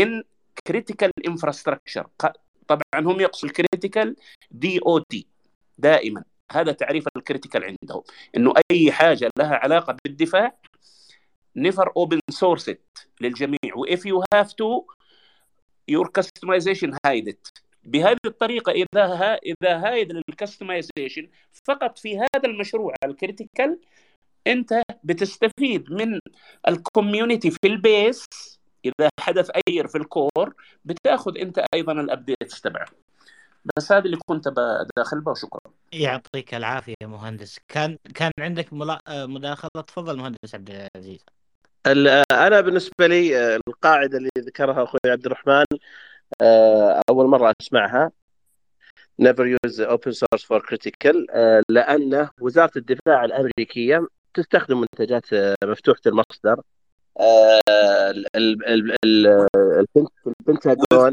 [0.00, 0.22] in
[0.68, 2.06] critical infrastructure.
[2.68, 4.16] طبعا هم يقصدوا ال critical
[4.50, 5.26] DOD
[5.78, 6.24] دائما.
[6.52, 8.02] هذا تعريف ال critical عندهم.
[8.36, 10.54] إنه أي حاجة لها علاقة بالدفاع
[11.56, 12.70] never open source
[13.20, 13.74] للجميع.
[13.74, 14.84] و if you have to
[15.88, 17.38] your customization hide
[17.84, 21.28] بهذه الطريقة إذا ها إذا hide لل customization
[21.68, 23.80] فقط في هذا المشروع ال critical
[24.46, 26.18] أنت بتستفيد من
[26.68, 28.24] ال community في ال base.
[28.84, 32.86] إذا حدث error في ال core بتأخذ أنت أيضا ال updates تبعه
[33.76, 35.30] بس هذا اللي كنت بداخل به.
[35.30, 37.58] وشكرا يعطيك العافية مهندس.
[37.68, 38.72] كان كان عندك
[39.08, 41.24] مداخلة؟ تفضل مهندس عبد العزيز.
[42.32, 45.64] أنا بالنسبة لي القاعدة اللي ذكرها أخوي عبد الرحمن
[46.42, 48.12] آه، أول مرة أسمعها.
[49.22, 56.00] Never use open source for critical آه، لأن وزارة الدفاع الأمريكية تستخدم منتجات آه، مفتوحة
[56.06, 56.60] المصدر.
[60.40, 61.10] البنتاجون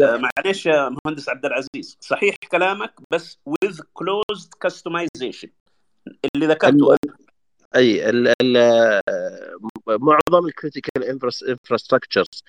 [0.00, 5.48] معلش يا مهندس عبد العزيز صحيح كلامك بس with closed customization.
[6.34, 6.96] اللي ذكرته
[7.76, 9.00] أي ال ال
[9.88, 11.04] معظم ال critical
[11.48, 12.42] infrastructures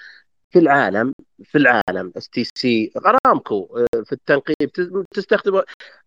[0.50, 2.92] في العالم في العالم STC
[3.26, 4.72] ارامكو في التنقيب
[5.14, 5.62] تستخدم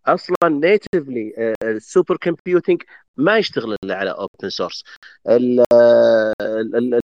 [0.06, 2.82] أصلا natively ال supercomputing
[3.16, 4.84] ما يشتغل إلا على open source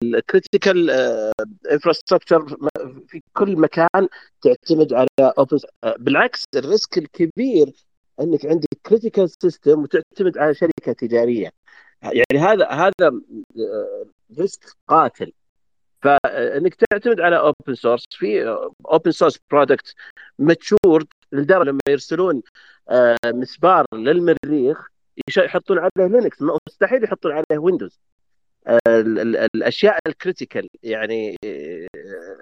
[0.04, 0.90] ال critical
[1.72, 2.58] infrastructure
[3.08, 4.08] في كل مكان
[4.42, 5.60] تعتمد على open
[5.98, 7.74] بالعكس ال risk الكبير
[8.22, 11.52] إنك عندك critical system وتعتمد على شركة تجارية.
[12.04, 13.22] يعني هذا هذا
[14.40, 15.32] risk قاتل.
[16.02, 18.48] فإنك تعتمد على open source في
[18.86, 19.96] open source product
[20.40, 22.42] matured لدرجة لما يرسلون
[22.90, 24.88] آه، مسبار للمريخ
[25.38, 26.38] يحطون عليه Linux
[26.68, 28.00] مستحيل يحطون عليه Windows
[29.56, 31.88] الأشياء ال critical يعني آه،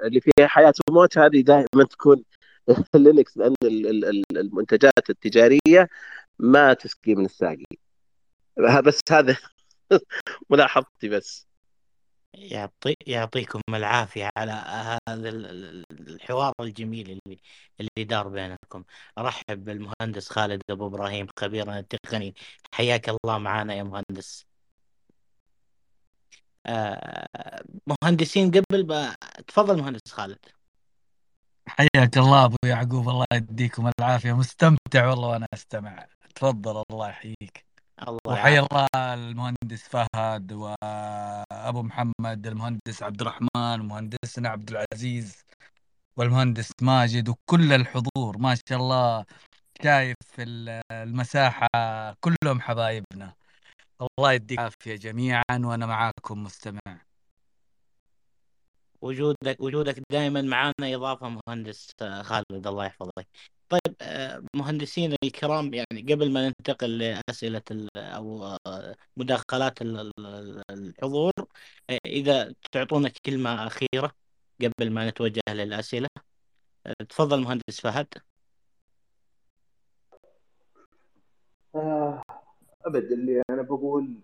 [0.03, 2.23] اللي فيها حياة وموت هذه دائما تكون
[2.95, 3.55] Linux لأن
[4.31, 5.89] المنتجات التجارية
[6.39, 7.65] ما تسقي من الساقي.
[8.85, 9.37] بس هذا
[10.49, 11.47] ملاحظتي بس.
[12.33, 14.51] يعطي يعطيكم العافية على
[15.09, 15.29] هذا
[15.91, 17.39] الحوار الجميل اللي
[17.79, 18.83] اللي دار بينكم.
[19.17, 22.35] أرحب بالمهندس خالد أبو إبراهيم خبيرنا التقني.
[22.73, 24.45] حياك الله معنا يا مهندس.
[26.65, 27.63] آه،
[28.03, 29.13] مهندسين قبل
[29.47, 30.39] تفضل مهندس خالد.
[31.67, 34.33] حياك الله أبو يعقوب الله يديكم العافية.
[34.33, 36.07] مستمتع والله وأنا أستمع.
[36.35, 37.66] تفضل الله يحييك.
[37.97, 45.43] الله وحيا الله المهندس فهد وأبو محمد المهندس عبد الرحمن ومهندسنا عبد العزيز
[46.17, 48.37] والمهندس ماجد وكل الحضور.
[48.37, 49.25] ما شاء الله
[49.83, 50.43] شايف في
[50.91, 51.67] المساحة
[52.21, 53.33] كلهم حبايبنا.
[54.01, 57.01] الله يديك العافية جميعا وأنا معاكم مستمع.
[59.01, 63.27] وجودك وجودك دائما معنا إضافة مهندس خالد الله يحفظك.
[63.69, 67.61] طيب آه، مهندسين الكرام يعني قبل ما ننتقل لأسئلة
[67.97, 68.57] أو
[69.17, 69.79] مداخلات
[70.69, 71.31] الحضور
[71.89, 74.11] آه، إذا تعطونا كلمة أخيرة
[74.61, 76.07] قبل ما نتوجه للأسئلة.
[76.87, 78.07] آه، تفضل مهندس فهد.
[82.85, 84.21] أبد اللي أنا بقول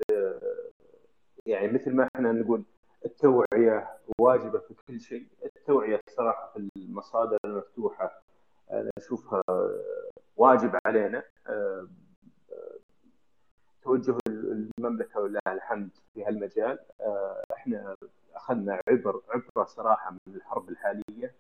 [1.46, 2.64] يعني مثل ما إحنا نقول
[3.06, 5.28] التوعية واجبة في كل شيء.
[5.46, 8.23] التوعية الصراحة في المصادر المفتوحة
[8.72, 9.44] أنا أشوفها
[10.38, 11.24] واجب علينا.
[13.84, 16.80] توجه المملكة ولله الحمد في هالمجال.
[17.02, 17.96] آه، إحنا
[18.36, 21.36] أخذنا عبر عبرة صراحة من الحرب الحالية.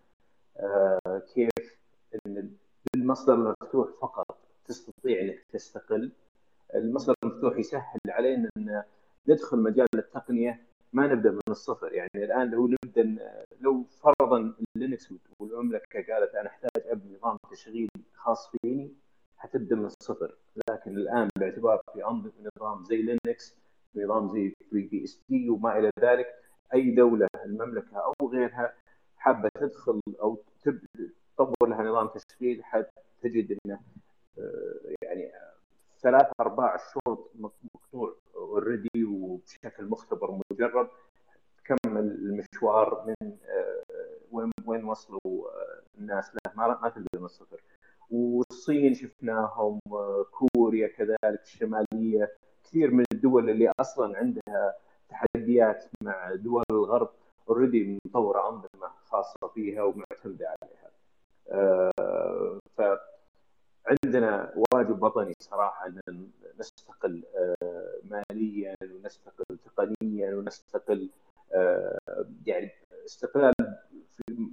[0.57, 1.77] آه، كيف
[2.25, 2.51] إن
[2.93, 6.11] بالمصدر المفتوح فقط تستطيع إنك تستقل
[6.75, 8.83] المصدر المفتوح يسهل علينا إن
[9.27, 10.61] ندخل مجال التقنية
[10.93, 11.93] ما نبدأ من الصفر.
[11.93, 13.17] يعني الآن لو نبدأ
[13.61, 18.93] لو فرضا Linux والمملكه قالت أنا أحتاج أبني نظام تشغيل خاص فيني
[19.37, 20.35] حتبدأ من الصفر.
[20.69, 23.55] لكن الآن باعتبار في انظمه نظام زي Linux
[23.95, 26.27] نظام زي FreeBSD وما إلى ذلك
[26.73, 28.73] أي دولة المملكة أو غيرها
[29.17, 30.39] حابة تدخل أو
[31.37, 33.79] تطور لها نظام تشغيل حتجد إنه
[34.39, 35.31] آه، يعني
[36.01, 40.89] ثلاث أرباع الشوط مقطوع already وبشكل مختبر مجرب
[41.65, 43.83] كمل المشوار من آه،
[44.31, 47.61] وين وين وصلوا آه، الناس له ما ما تقدر من الصفر
[48.11, 49.79] والصين شفناهم
[50.31, 52.31] كوريا كذلك الشمالية
[52.63, 54.73] كثير من الدول اللي أصلا عندها
[55.09, 57.09] تحديات مع دول الغرب
[57.49, 60.91] اوريدي مطورة أنظمة خاصة فيها ومعتمدة عليها.
[61.51, 62.59] آه،
[63.85, 71.09] فعندنا واجب وطني صراحة أن نستقل آه، ماليا ونستقل تقنيا ونستقل
[71.53, 71.97] آه،
[72.45, 72.71] يعني
[73.05, 73.53] استقلال
[74.15, 74.49] في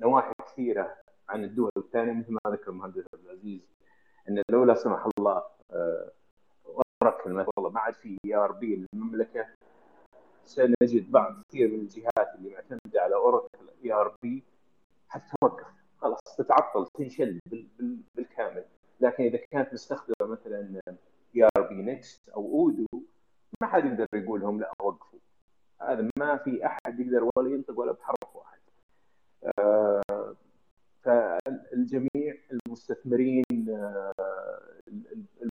[0.00, 0.96] نواحي كثيرة
[1.28, 3.60] عن الدول الثانية مثل ما ذكر المهندس عبد العزيز
[4.28, 5.42] أن لو لا سمح الله
[7.02, 9.46] Oracle مثلا ما عاد في ERP للمملكه
[10.44, 14.44] سنجد بعض كثير من الجهات اللي معتمدة على Oracle ERP
[15.08, 15.66] حتتوقف
[16.06, 17.40] خلاص تتعطل تنشل
[18.14, 18.64] بالكامل.
[19.00, 20.82] لكن إذا كانت مستخدمة مثلا
[21.36, 22.86] ERPNext أو Odoo
[23.62, 25.18] ما حد يقدر يقول لهم لا وقفوا.
[25.80, 28.58] هذا ما في أحد يقدر ولا ينطق ولا بحرف واحد.
[29.58, 30.34] آه
[31.02, 34.12] فالجميع المستثمرين آه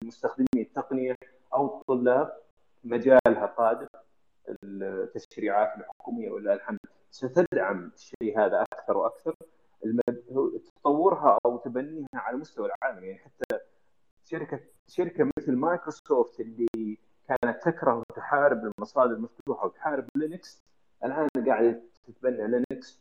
[0.02, 1.16] المستخدمين التقنية
[1.54, 2.36] أو الطلاب
[2.84, 3.86] مجالها قادم
[4.64, 6.78] التشريعات الحكومية ولله الحمد
[7.10, 9.34] ستدعم الشيء هذا أكثر وأكثر.
[11.72, 13.04] تبنيها على مستوى العالم.
[13.04, 13.58] يعني حتى
[14.24, 20.62] شركه شركة مثل مايكروسوفت اللي كانت تكره وتحارب المصادر المفتوحة وتحارب Linux
[21.04, 23.00] الآن قاعدة تتبنى Linux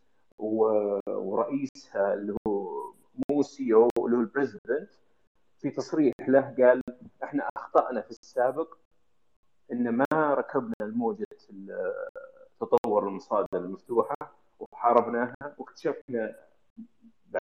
[1.07, 2.93] ورئيسها اللي هو
[3.29, 4.89] مو CEO اللي هو ال president
[5.59, 6.81] في تصريح له قال
[7.23, 8.77] إحنا أخطأنا في السابق
[9.71, 11.25] إن ما ركبنا الموجة
[12.59, 14.15] تطور المصادر المفتوحة
[14.59, 16.35] وحاربناها واكتشفنا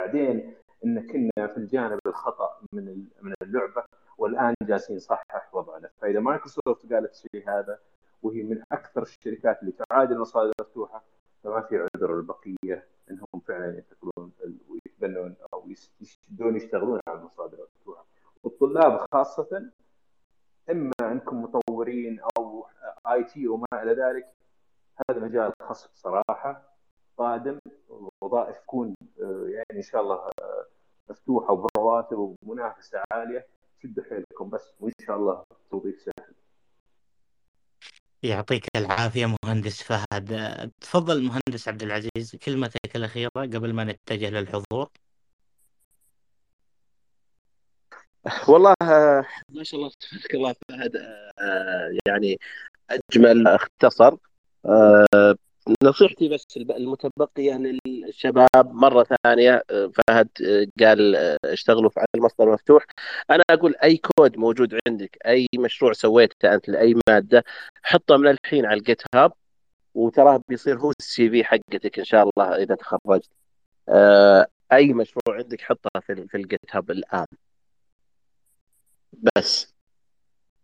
[0.00, 0.54] بعدين
[0.87, 3.85] إن كنا في الجانب الخطأ من من اللعبة
[4.18, 5.90] والآن جالسين نصحح وضعنا.
[6.01, 7.79] فإذا مايكروسوفت قالت الشيء هذا
[8.22, 11.05] وهي من أكثر الشركات اللي تعادي المصادر المفتوحه
[11.44, 14.33] فما في عذر البقيه إنهم فعلا ينتقلون
[14.68, 15.68] ويتبنون أو
[16.01, 18.07] يشدون يشتغلون على المصادر المفتوحة.
[18.42, 19.70] والطلاب خاصة
[20.70, 22.66] إما أنكم مطورين أو
[23.06, 24.27] IT وما إلى ذلك
[25.11, 26.77] هذا مجال خاص صراحة
[27.18, 27.59] قادم
[28.22, 30.66] وظائف تكون آه، يعني إن شاء الله آه،
[31.10, 33.46] مفتوحة وبرواتب ومنافسة عالية
[33.82, 36.34] شدوا حيلكم بس وإن شاء الله التوظيف سهل.
[38.22, 40.70] يعطيك العافية مهندس فهد.
[40.80, 44.88] تفضل مهندس عبد العزيز كلمتك الأخيرة قبل ما نتجه للحضور.
[48.48, 48.74] والله
[49.48, 50.92] ما شاء الله تبارك الله فهد.
[52.08, 52.38] يعني
[52.90, 54.16] أجمل اختصر
[55.83, 59.62] نصيحتي بس المتبقية للشباب مرة ثانية
[60.09, 60.29] فهد
[60.81, 62.85] قال اشتغلوا على المصدر مفتوح.
[63.31, 67.44] أنا أقول أي كود موجود عندك أي مشروع سويته أنت لأي مادة
[67.83, 69.32] حطه من الحين على ال GitHub
[69.94, 73.31] وتراه بيصير هو ال CV حقتك إن شاء الله إذا تخرجت.
[74.72, 77.26] أي مشروع عندك حطه في ال GitHub الآن.
[79.37, 79.66] بس.
[79.72, 79.75] آه،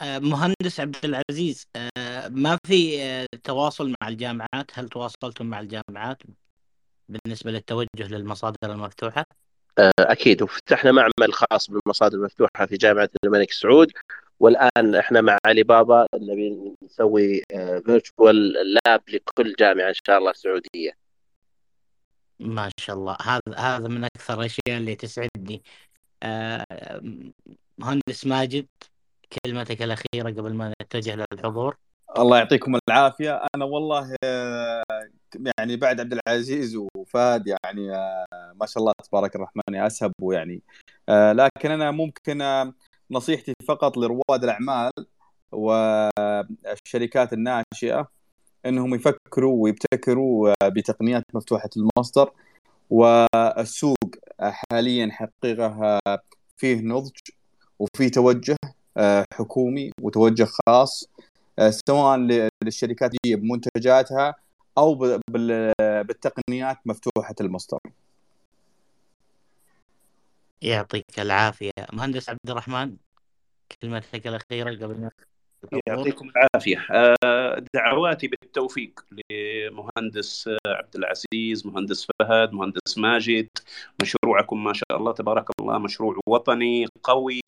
[0.03, 6.23] مهندس عبد العزيز آه، ما في آه، تواصل مع الجامعات؟ هل تواصلتم مع الجامعات
[7.09, 9.27] بالنسبة للتوجه للمصادر المفتوحة؟
[9.99, 10.43] أكيد.
[10.43, 13.93] وفتحنا معمل خاص بالمصادر المفتوحة في جامعة الملك سعود.
[14.41, 17.43] والآن إحنا مع علي بابا نبي نسوي
[17.87, 20.93] فيرتشوال لاب لكل جامعة إن شاء الله سعودية.
[22.41, 23.17] ما شاء الله.
[23.23, 25.62] هذا هذا من أكثر الأشياء اللي تسعدني.
[27.79, 28.67] مهندس ماجد
[29.45, 31.77] كلمتك الأخيرة قبل ما نتجه للحضور.
[32.18, 33.42] الله يعطيكم العافية.
[33.55, 34.16] أنا والله
[35.59, 37.88] يعني بعد عبد العزيز وفهد يعني
[38.55, 40.62] ما شاء الله تبارك الرحمن أسهب ويعني
[41.11, 42.73] لكن أنا ممكن
[43.11, 44.90] نصيحتي فقط لرواد الأعمال
[45.53, 48.09] والشركات الناشئة
[48.66, 52.31] إنهم يفكروا ويبتكروا بتقنيات مفتوحة المصدر
[52.90, 53.99] والسوق
[54.40, 56.01] حاليا حقيقة
[56.57, 57.18] فيه نضج
[57.79, 58.57] وفي توجه.
[58.64, 58.82] آه،
[59.35, 61.09] حكومي وتوجه خاص
[61.59, 62.18] آه، سواء
[62.64, 64.35] للشركات بمنتجاتها
[64.78, 64.94] أو
[65.81, 67.78] بالتقنيات مفتوحة المصدر.
[70.62, 72.97] يعطيك العافية مهندس عبد الرحمن
[73.82, 75.11] كلمتك الأخيرة قبل
[75.87, 76.87] يعطيكم العافية.
[76.91, 79.01] آه، دعواتي بالتوفيق
[79.31, 83.49] لمهندس عبد العزيز مهندس فهد مهندس ماجد.
[84.03, 87.41] مشروعكم ما شاء الله تبارك الله مشروع وطني قوي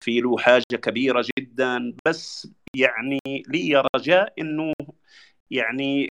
[0.00, 1.96] في له حاجة كبيرة جدا.
[2.06, 4.72] بس يعني لي رجاء إنه
[5.50, 6.08] يعني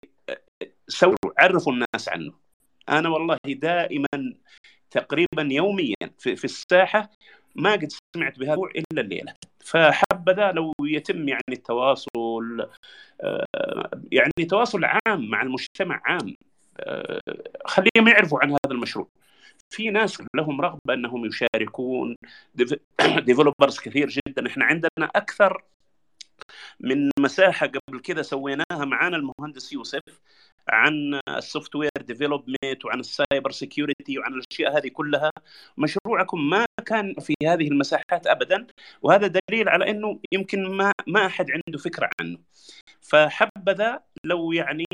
[0.88, 2.32] سووا عرفوا الناس عنه.
[2.88, 4.34] أنا والله دائما
[4.90, 7.10] تقريبا يوميا في, في الساحة
[7.54, 9.34] ما قد سمعت بهذا إلا الليلة.
[9.66, 12.68] فحبذا لو يتم يعني التواصل
[13.20, 16.34] آه، يعني تواصل عام مع المجتمع عام
[16.80, 17.20] آه،
[17.66, 19.08] خليهم يعرفوا عن هذا المشروع.
[19.70, 22.16] في ناس لهم رغبة أنهم يشاركون
[23.18, 24.46] developers كثير جدا.
[24.46, 25.64] إحنا عندنا أكثر
[26.80, 30.20] من مساحة قبل كده سويناها معانا المهندس يوسف.
[30.68, 35.30] عن ال software development وعن ال cyber security وعن الأشياء هذه كلها
[35.78, 38.66] مشروعكم ما كان في هذه المساحات ابدا
[39.02, 42.38] وهذا دليل على إنه يمكن ما ما أحد عنده فكرة عنه.
[43.00, 44.84] فحبذا لو يعني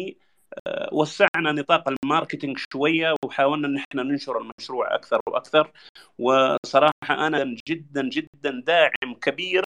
[0.66, 5.72] آه، وسعنا نطاق ال marketing شوية وحاولنا ان إحنا ننشر المشروع أكثر وأكثر.
[6.18, 6.92] وصراحة
[7.26, 9.64] أنا جدا جدا داعم كبير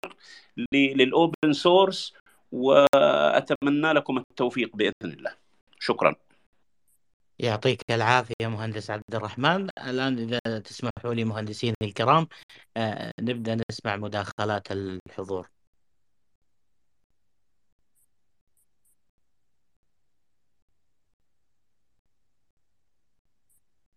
[0.73, 2.13] لل open source
[2.51, 5.44] وأتمنى لكم التوفيق بإذن الله.
[5.79, 6.15] شكرا.
[7.39, 9.69] يعطيك العافية مهندس عبد الرحمن.
[9.79, 12.27] الآن إذا تسمحوا لي مهندسين الكرام
[12.77, 15.49] آه، نبدأ نسمع مداخلات الحضور.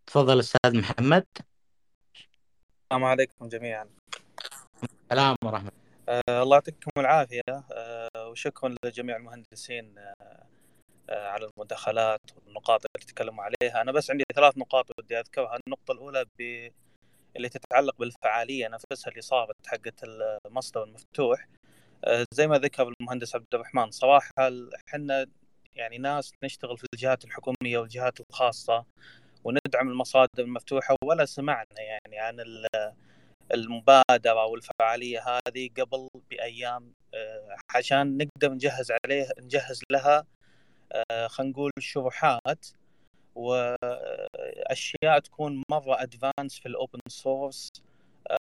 [0.07, 1.27] تفضل أستاذ محمد.
[2.85, 3.89] السلام عليكم جميعا.
[5.11, 5.73] السلام ورحمة
[6.09, 6.43] الله.
[6.43, 7.43] الله يعطيكم العافية.
[7.73, 9.99] آه، وشكرا لجميع المهندسين.
[9.99, 10.18] آه، آه،
[11.11, 13.83] على المداخلات والنقاط اللي تكلموا عليها.
[13.83, 15.59] أنا بس عندي ثلاث نقاط ودي أذكرها.
[15.67, 16.69] النقطة الأولى ب...
[17.37, 20.05] اللي تتعلق بالفعالية نفسها اللي صارت حقت
[20.47, 21.49] المصدر المفتوح.
[22.05, 24.31] آه، زي ما ذكر المهندس عبد الرحمن صراحة
[24.89, 25.27] إحنا
[25.75, 28.85] يعني ناس نشتغل في الجهات الحكومية والجهات الخاصة
[29.45, 32.41] وندعم المصادر المفتوحة ولا سمعنا يعني عن
[33.55, 40.38] المبادرة والفعالية هذه قبل بأيام آه، عشان نقدر نجهز عليه نجهز لها آه،
[41.29, 42.67] خلينا نقول شروحات
[43.35, 47.69] وأشياء تكون مرة advanced في ال open source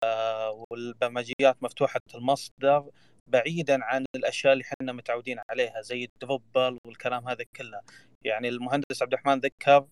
[0.04, 2.90] آه، والبرمجيات مفتوحة المصدر
[3.28, 7.82] بعيدا عن الأشياء اللي إحنا متعودين عليها زي ال Drupal والكلام هذا كله.
[8.24, 9.88] يعني المهندس عبد الرحمن ذكر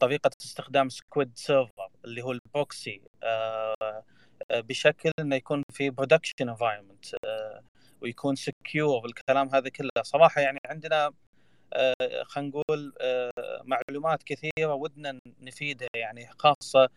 [0.00, 3.74] طريقة استخدام Squid server اللي هو ال proxy آه،
[4.50, 7.04] بشكل إنه يكون في production environment
[8.02, 9.90] ويكون secure والكلام هذا كله.
[10.02, 11.12] صراحة يعني عندنا آه،
[12.24, 13.30] خلينا نقول آه،
[13.64, 16.88] معلومات كثيرة ودنا نفيدها يعني خاصة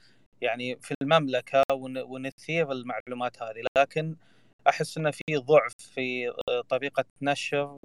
[0.42, 4.16] يعني في المملكة ونثير المعلومات هذه لكن
[4.68, 7.76] أحس ان في ضعف في آه، طريقة نشر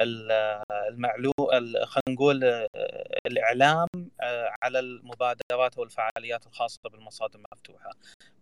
[0.00, 1.34] المعلوم
[1.84, 2.66] خلينا نقول
[3.26, 3.88] الإعلام
[4.62, 7.90] على المبادرات والفعاليات الخاصة بالمصادر المفتوحة.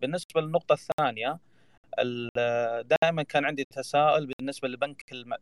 [0.01, 1.39] بالنسبة للنقطة الثانية
[3.03, 5.35] دائما كان عندي تساؤل بالنسبة لبنك الم...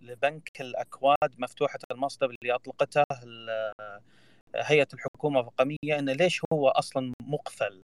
[0.00, 3.04] لبنك الأكواد مفتوحة المصدر اللي أطلقته
[4.56, 7.82] هيئة الحكومة الرقمية انه ليش هو أصلا مقفل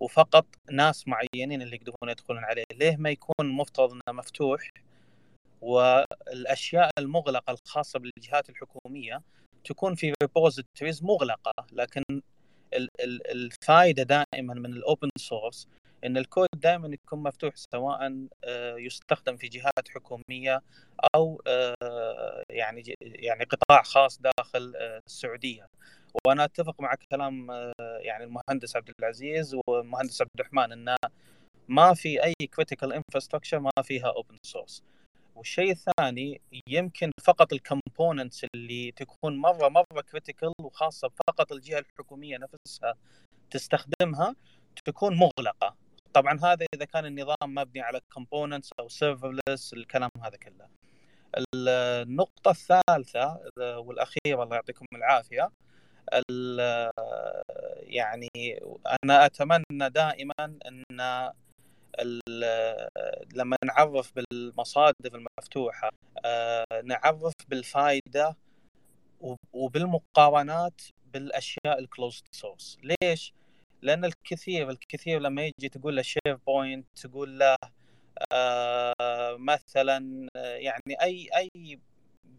[0.00, 4.68] وفقط ناس معينين اللي يقدرون يدخلون عليه؟ ليه ما يكون مفترض إنه مفتوح
[5.60, 9.22] والأشياء المغلقة الخاصة بالجهات الحكومية
[9.64, 12.02] تكون في repositories مغلقة لكن
[13.32, 15.68] الفائده دائما من ال open source
[16.04, 20.62] إن الكود دائما يكون مفتوح سواء آه، يستخدم في جهات حكومية
[21.14, 25.68] أو آه، يعني يعني قطاع خاص داخل آه، السعودية.
[26.26, 27.50] وأنا أتفق مع كلام
[28.00, 30.96] يعني المهندس عبد العزيز والمهندس عبد الرحمن ان
[31.68, 34.82] ما في أي critical infrastructure ما فيها open source
[35.36, 42.38] والشيء الثاني يمكن فقط ال components اللي تكون مرة مرة critical وخاصة فقط الجهة الحكومية
[42.38, 42.94] نفسها
[43.50, 44.36] تستخدمها
[44.84, 45.76] تكون مغلقة.
[46.14, 50.68] طبعا هذا إذا كان النظام مبني على components أو serverless الكلام هذا كله
[51.54, 55.50] النقطة الثالثة والأخيرة الله يعطيكم العافية
[57.82, 58.28] يعني
[59.04, 60.84] أنا أتمنى دائما أن
[63.34, 65.90] لما نعرف بالمصادر المفتوحة
[66.84, 68.36] نعرف بالفائدة
[69.52, 70.82] وبالمقارنات
[71.12, 73.34] بالأشياء ال closed source ليش؟
[73.82, 77.56] لأن الكثير الكثير لما يجي تقول له SharePoint تقول له
[78.32, 81.78] آه مثلا يعني اي أي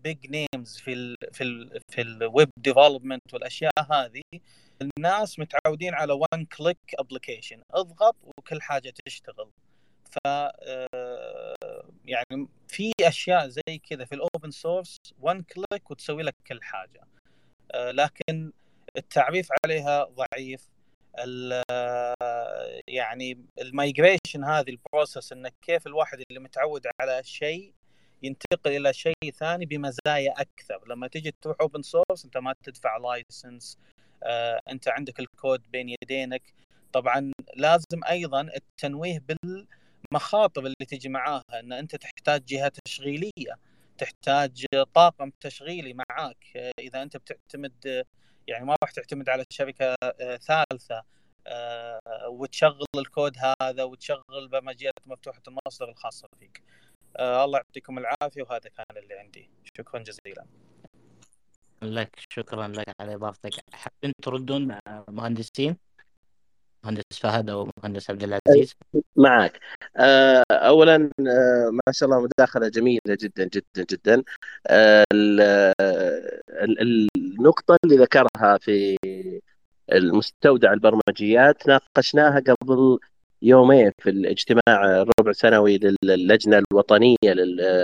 [0.04, 4.22] big names في ال في ال في ال web development والأشياء هذه
[4.82, 9.50] الناس متعودين على one click application اضغط وكل حاجة تشتغل.
[10.12, 11.56] ف آه،
[12.06, 17.02] يعني في أشياء زي كذا في ال open source one click وتسوي لك كل حاجة.
[17.72, 18.52] آه، لكن
[18.98, 20.68] التعريف عليها ضعيف.
[22.88, 27.74] يعني ال migration هذه ال process انك كيف الواحد اللي متعود على شيء
[28.24, 30.88] ينتقل إلى شيء ثاني بمزايا أكثر.
[30.88, 33.78] لما تيجي تروح open source أنت ما تدفع license
[34.24, 36.53] آه، أنت عندك الكود بين يدينك.
[36.93, 39.24] طبعا لازم أيضا التنويه
[40.12, 43.55] المخاطر اللي تجي معاها إن أنت تحتاج جهة تشغيلية.
[44.02, 48.06] تحتاج طاقم تشغيلي معاك إذا أنت بتعتمد
[48.47, 49.95] يعني ما راح تعتمد على شركة
[50.38, 51.04] ثالثة
[52.28, 56.64] وتشغل الكود هذا وتشغل برمجيات مفتوحة المصدر الخاصة فيك.
[57.20, 60.45] الله يعطيكم العافية وهذا كان اللي عندي شكرا جزيلا.
[61.82, 64.78] لك شكرا لك على إضافتك حابين تردون
[65.10, 65.78] مهندسين؟
[66.84, 68.76] مهندس فهد أو مهندس عبد العزيز.
[69.16, 69.60] معك.
[69.98, 74.24] آه، اولا آه، ما شاء الله مداخلة جميلة جدا جدا جدا.
[74.68, 75.04] آه،
[76.82, 78.98] النقطة اللي ذكرها في
[79.92, 83.00] المستودع البرمجيات ناقشناها قبل
[83.42, 87.18] يومين في الاجتماع الربع سنوي للجنة الوطنية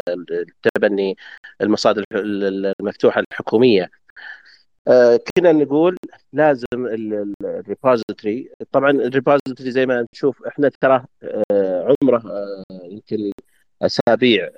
[0.10, 1.18] لتبني
[1.62, 3.89] المصادر المفتوحة الحكومية.
[4.88, 5.98] كنا نقول
[6.34, 6.66] لازم
[7.43, 13.32] ال repository طبعا ال repository زي ما نشوف إحنا ترى آه، عمره آه، يمكن
[13.82, 14.50] أسابيع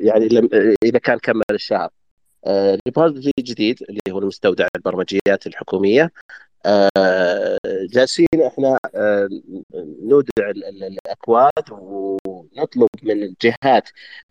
[0.00, 0.26] يعني
[0.84, 1.90] إذا كان كمل الشهر.
[2.46, 6.12] ال repository جديد اللي هو المستودع البرمجيات الحكومية.
[7.66, 8.78] جالسين إحنا
[10.02, 13.88] نودع الأكواد ونطلب من الجهات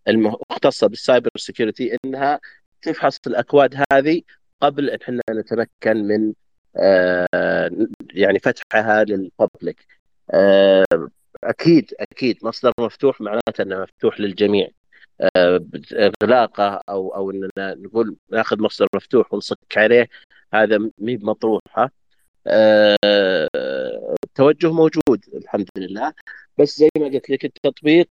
[0.07, 2.39] المختصة بال cyber security إنها
[2.83, 4.21] تفحص الأكواد هذه
[4.61, 6.33] قبل إن إحنا نتمكن من
[6.77, 7.69] آه،
[8.13, 9.87] يعني فتحها للببليك.
[10.31, 10.85] آه،
[11.43, 14.69] أكيد أكيد مصدر مفتوح معناته إنه مفتوح للجميع.
[15.37, 20.07] آه، اغلاقه أو أو اننا نقول ناخذ مصدر مفتوح ونصك عليه
[20.53, 21.91] هذا مي مطروحه
[24.23, 26.13] التوجه موجود الحمد لله.
[26.59, 28.09] بس زي ما قلت لك التطبيق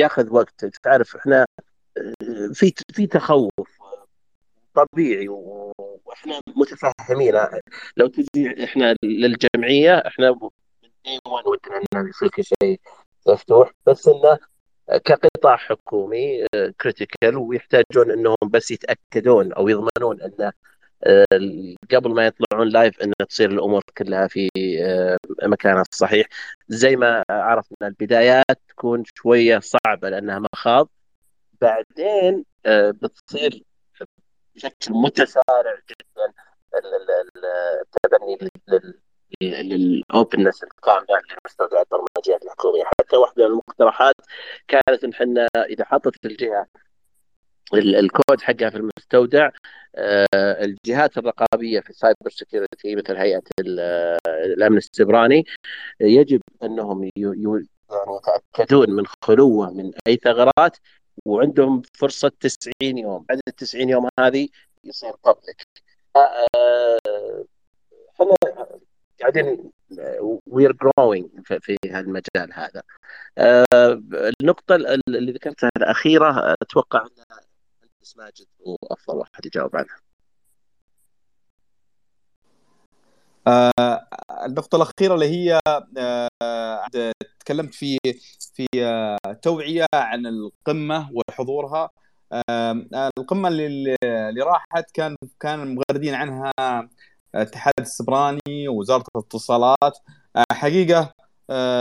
[0.00, 0.64] ياخذ وقت.
[0.82, 1.46] تعرف إحنا
[2.52, 3.50] في في تخوف
[4.74, 7.34] طبيعي وإحنا متفهمين
[7.96, 10.48] لو تجي إحنا للجمعية إحنا من
[11.06, 12.80] اي 1 ودنا انه يصير في شيء
[13.28, 13.70] مفتوح.
[13.86, 14.38] بس انه
[15.04, 16.46] كقطاع حكومي
[16.80, 20.52] critical ويحتاجون إنهم بس يتأكدون أو يضمنون انه
[21.90, 24.48] قبل ما يطلعون live إن تصير الأمور كلها في
[25.42, 26.26] مكانها الصحيح.
[26.68, 30.88] زي ما عرفنا البدايات تكون شوية صعبة لأنها مخاض.
[31.60, 33.62] بعدين آه، بتصير
[34.54, 36.32] بشكل متسارع جدا
[37.82, 38.50] التبني
[39.42, 42.84] لل openness الكامله لمستودع البرمجيات الحكومية.
[42.84, 44.14] حتى واحدة من المقترحات
[44.68, 46.66] كانت إن إحنا إذا حطت الجهة
[47.74, 49.50] الكود حقها في المستودع
[49.96, 53.42] آه، الجهات الرقابية في ال cyber security مثل هيئة
[54.44, 55.44] الأمن السيبراني
[56.00, 60.76] يجب إنهم يعني يتاكدون من خلوة من أي ثغرات
[61.26, 63.24] وعندهم فرصة 90 يوم.
[63.28, 64.48] بعد ال 90 يوم هذه
[64.84, 65.66] يصير public
[68.14, 68.36] إحنا
[69.20, 69.70] قاعدين
[70.46, 72.82] we're growing في المجال هذا.
[73.38, 74.02] آه،
[74.42, 77.24] النقطة اللي ذكرتها الأخيرة أتوقع إن
[78.16, 79.96] ماجد هو أفضل واحد يجاوب عنها.
[83.46, 84.06] آه
[84.46, 85.60] النقطة الأخيرة اللي هي
[85.98, 86.28] آه
[87.40, 87.98] تكلمت في
[88.54, 91.90] في آه توعية عن القمة وحضورها.
[92.50, 92.84] آه
[93.18, 96.52] القمة اللي, اللي راحت كان كان مغردين عنها
[97.34, 99.98] الاتحاد السبراني ووزارة الاتصالات.
[100.36, 101.14] آه حقيقة
[101.50, 101.80] آه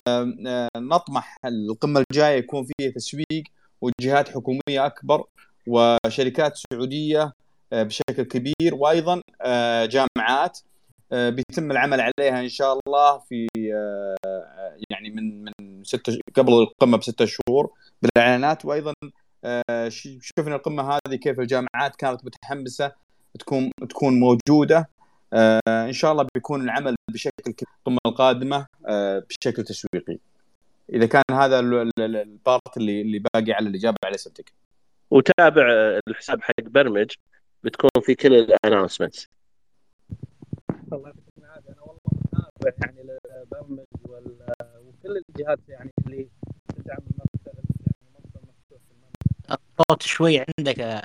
[0.78, 3.44] نطمح القمة الجاية يكون فيها تسويق
[3.82, 5.24] وجهات حكومية أكبر
[5.68, 7.34] وشركات سعودية
[7.74, 8.76] آه، بشكل كبير.
[8.76, 10.60] وأيضا آه، جامعات.
[10.60, 10.79] آه،
[11.12, 17.26] بيتم العمل عليها إن شاء الله في آه، يعني من من ستة قبل القمة بستة
[17.26, 18.66] شهور بالإعلانات.
[18.66, 18.94] وأيضا
[19.46, 19.90] آه،
[20.22, 22.92] شفنا القمة هذه كيف الجامعات كانت متحمسة
[23.40, 24.90] تكون تكون موجودة.
[25.68, 28.66] إن شاء الله بيكون العمل بشكل القمة القادمة
[29.30, 30.18] بشكل تسويقي.
[30.94, 31.60] إذا كان هذا
[32.00, 34.54] البارت اللي اللي باقي على الإجابة على اسئلتك
[35.12, 35.64] وتابع
[36.08, 37.12] الحساب حق برمج
[37.64, 39.30] بتكون في كل الانونسمنتس
[40.94, 42.00] الله يعطيكم العافيه أنا والله
[42.62, 46.30] متابع يعني البرمج وكل الجهات يعني اللي
[46.76, 48.82] تدعم المكتب يعني مكتب مفتوح
[49.80, 51.02] الصوت شوي عندك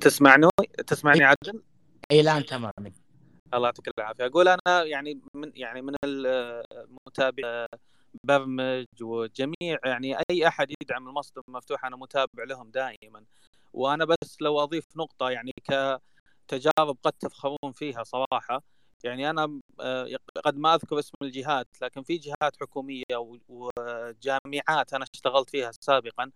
[0.00, 0.48] تسمعني؟
[0.86, 1.62] تسمعني عدل؟
[2.10, 2.72] اي الان تمام
[3.54, 4.26] الله يعطيك العافية.
[4.26, 7.66] أقول أنا يعني من يعني من المتابع
[8.24, 13.24] برمج وجميع يعني أي أحد يدعم المصدر المفتوح أنا متابع لهم دائما.
[13.72, 16.00] وأنا بس لو أضيف نقطة يعني ك
[16.48, 18.62] تجارب قد تفخرون فيها صراحة.
[19.04, 20.08] يعني أنا آه،
[20.44, 23.04] قد ما أذكر اسم الجهات لكن في جهات حكومية
[23.48, 26.30] وجامعات أنا اشتغلت فيها سابقا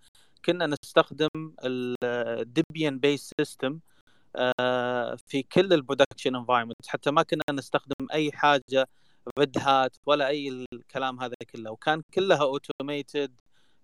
[0.45, 1.29] كنا نستخدم
[1.65, 3.81] ال Debian based system
[5.27, 8.89] في كل ال production environment حتى ما كنا نستخدم أي حاجة
[9.39, 11.71] Red Hat ولا أي الكلام هذا كله.
[11.71, 13.33] وكان كلها automated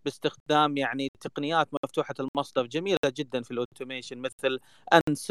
[0.04, 2.66] باستخدام يعني تقنيات مفتوحة المصدر.
[2.66, 4.58] جميلة جدا في ال automation مثل
[4.92, 5.22] Ansible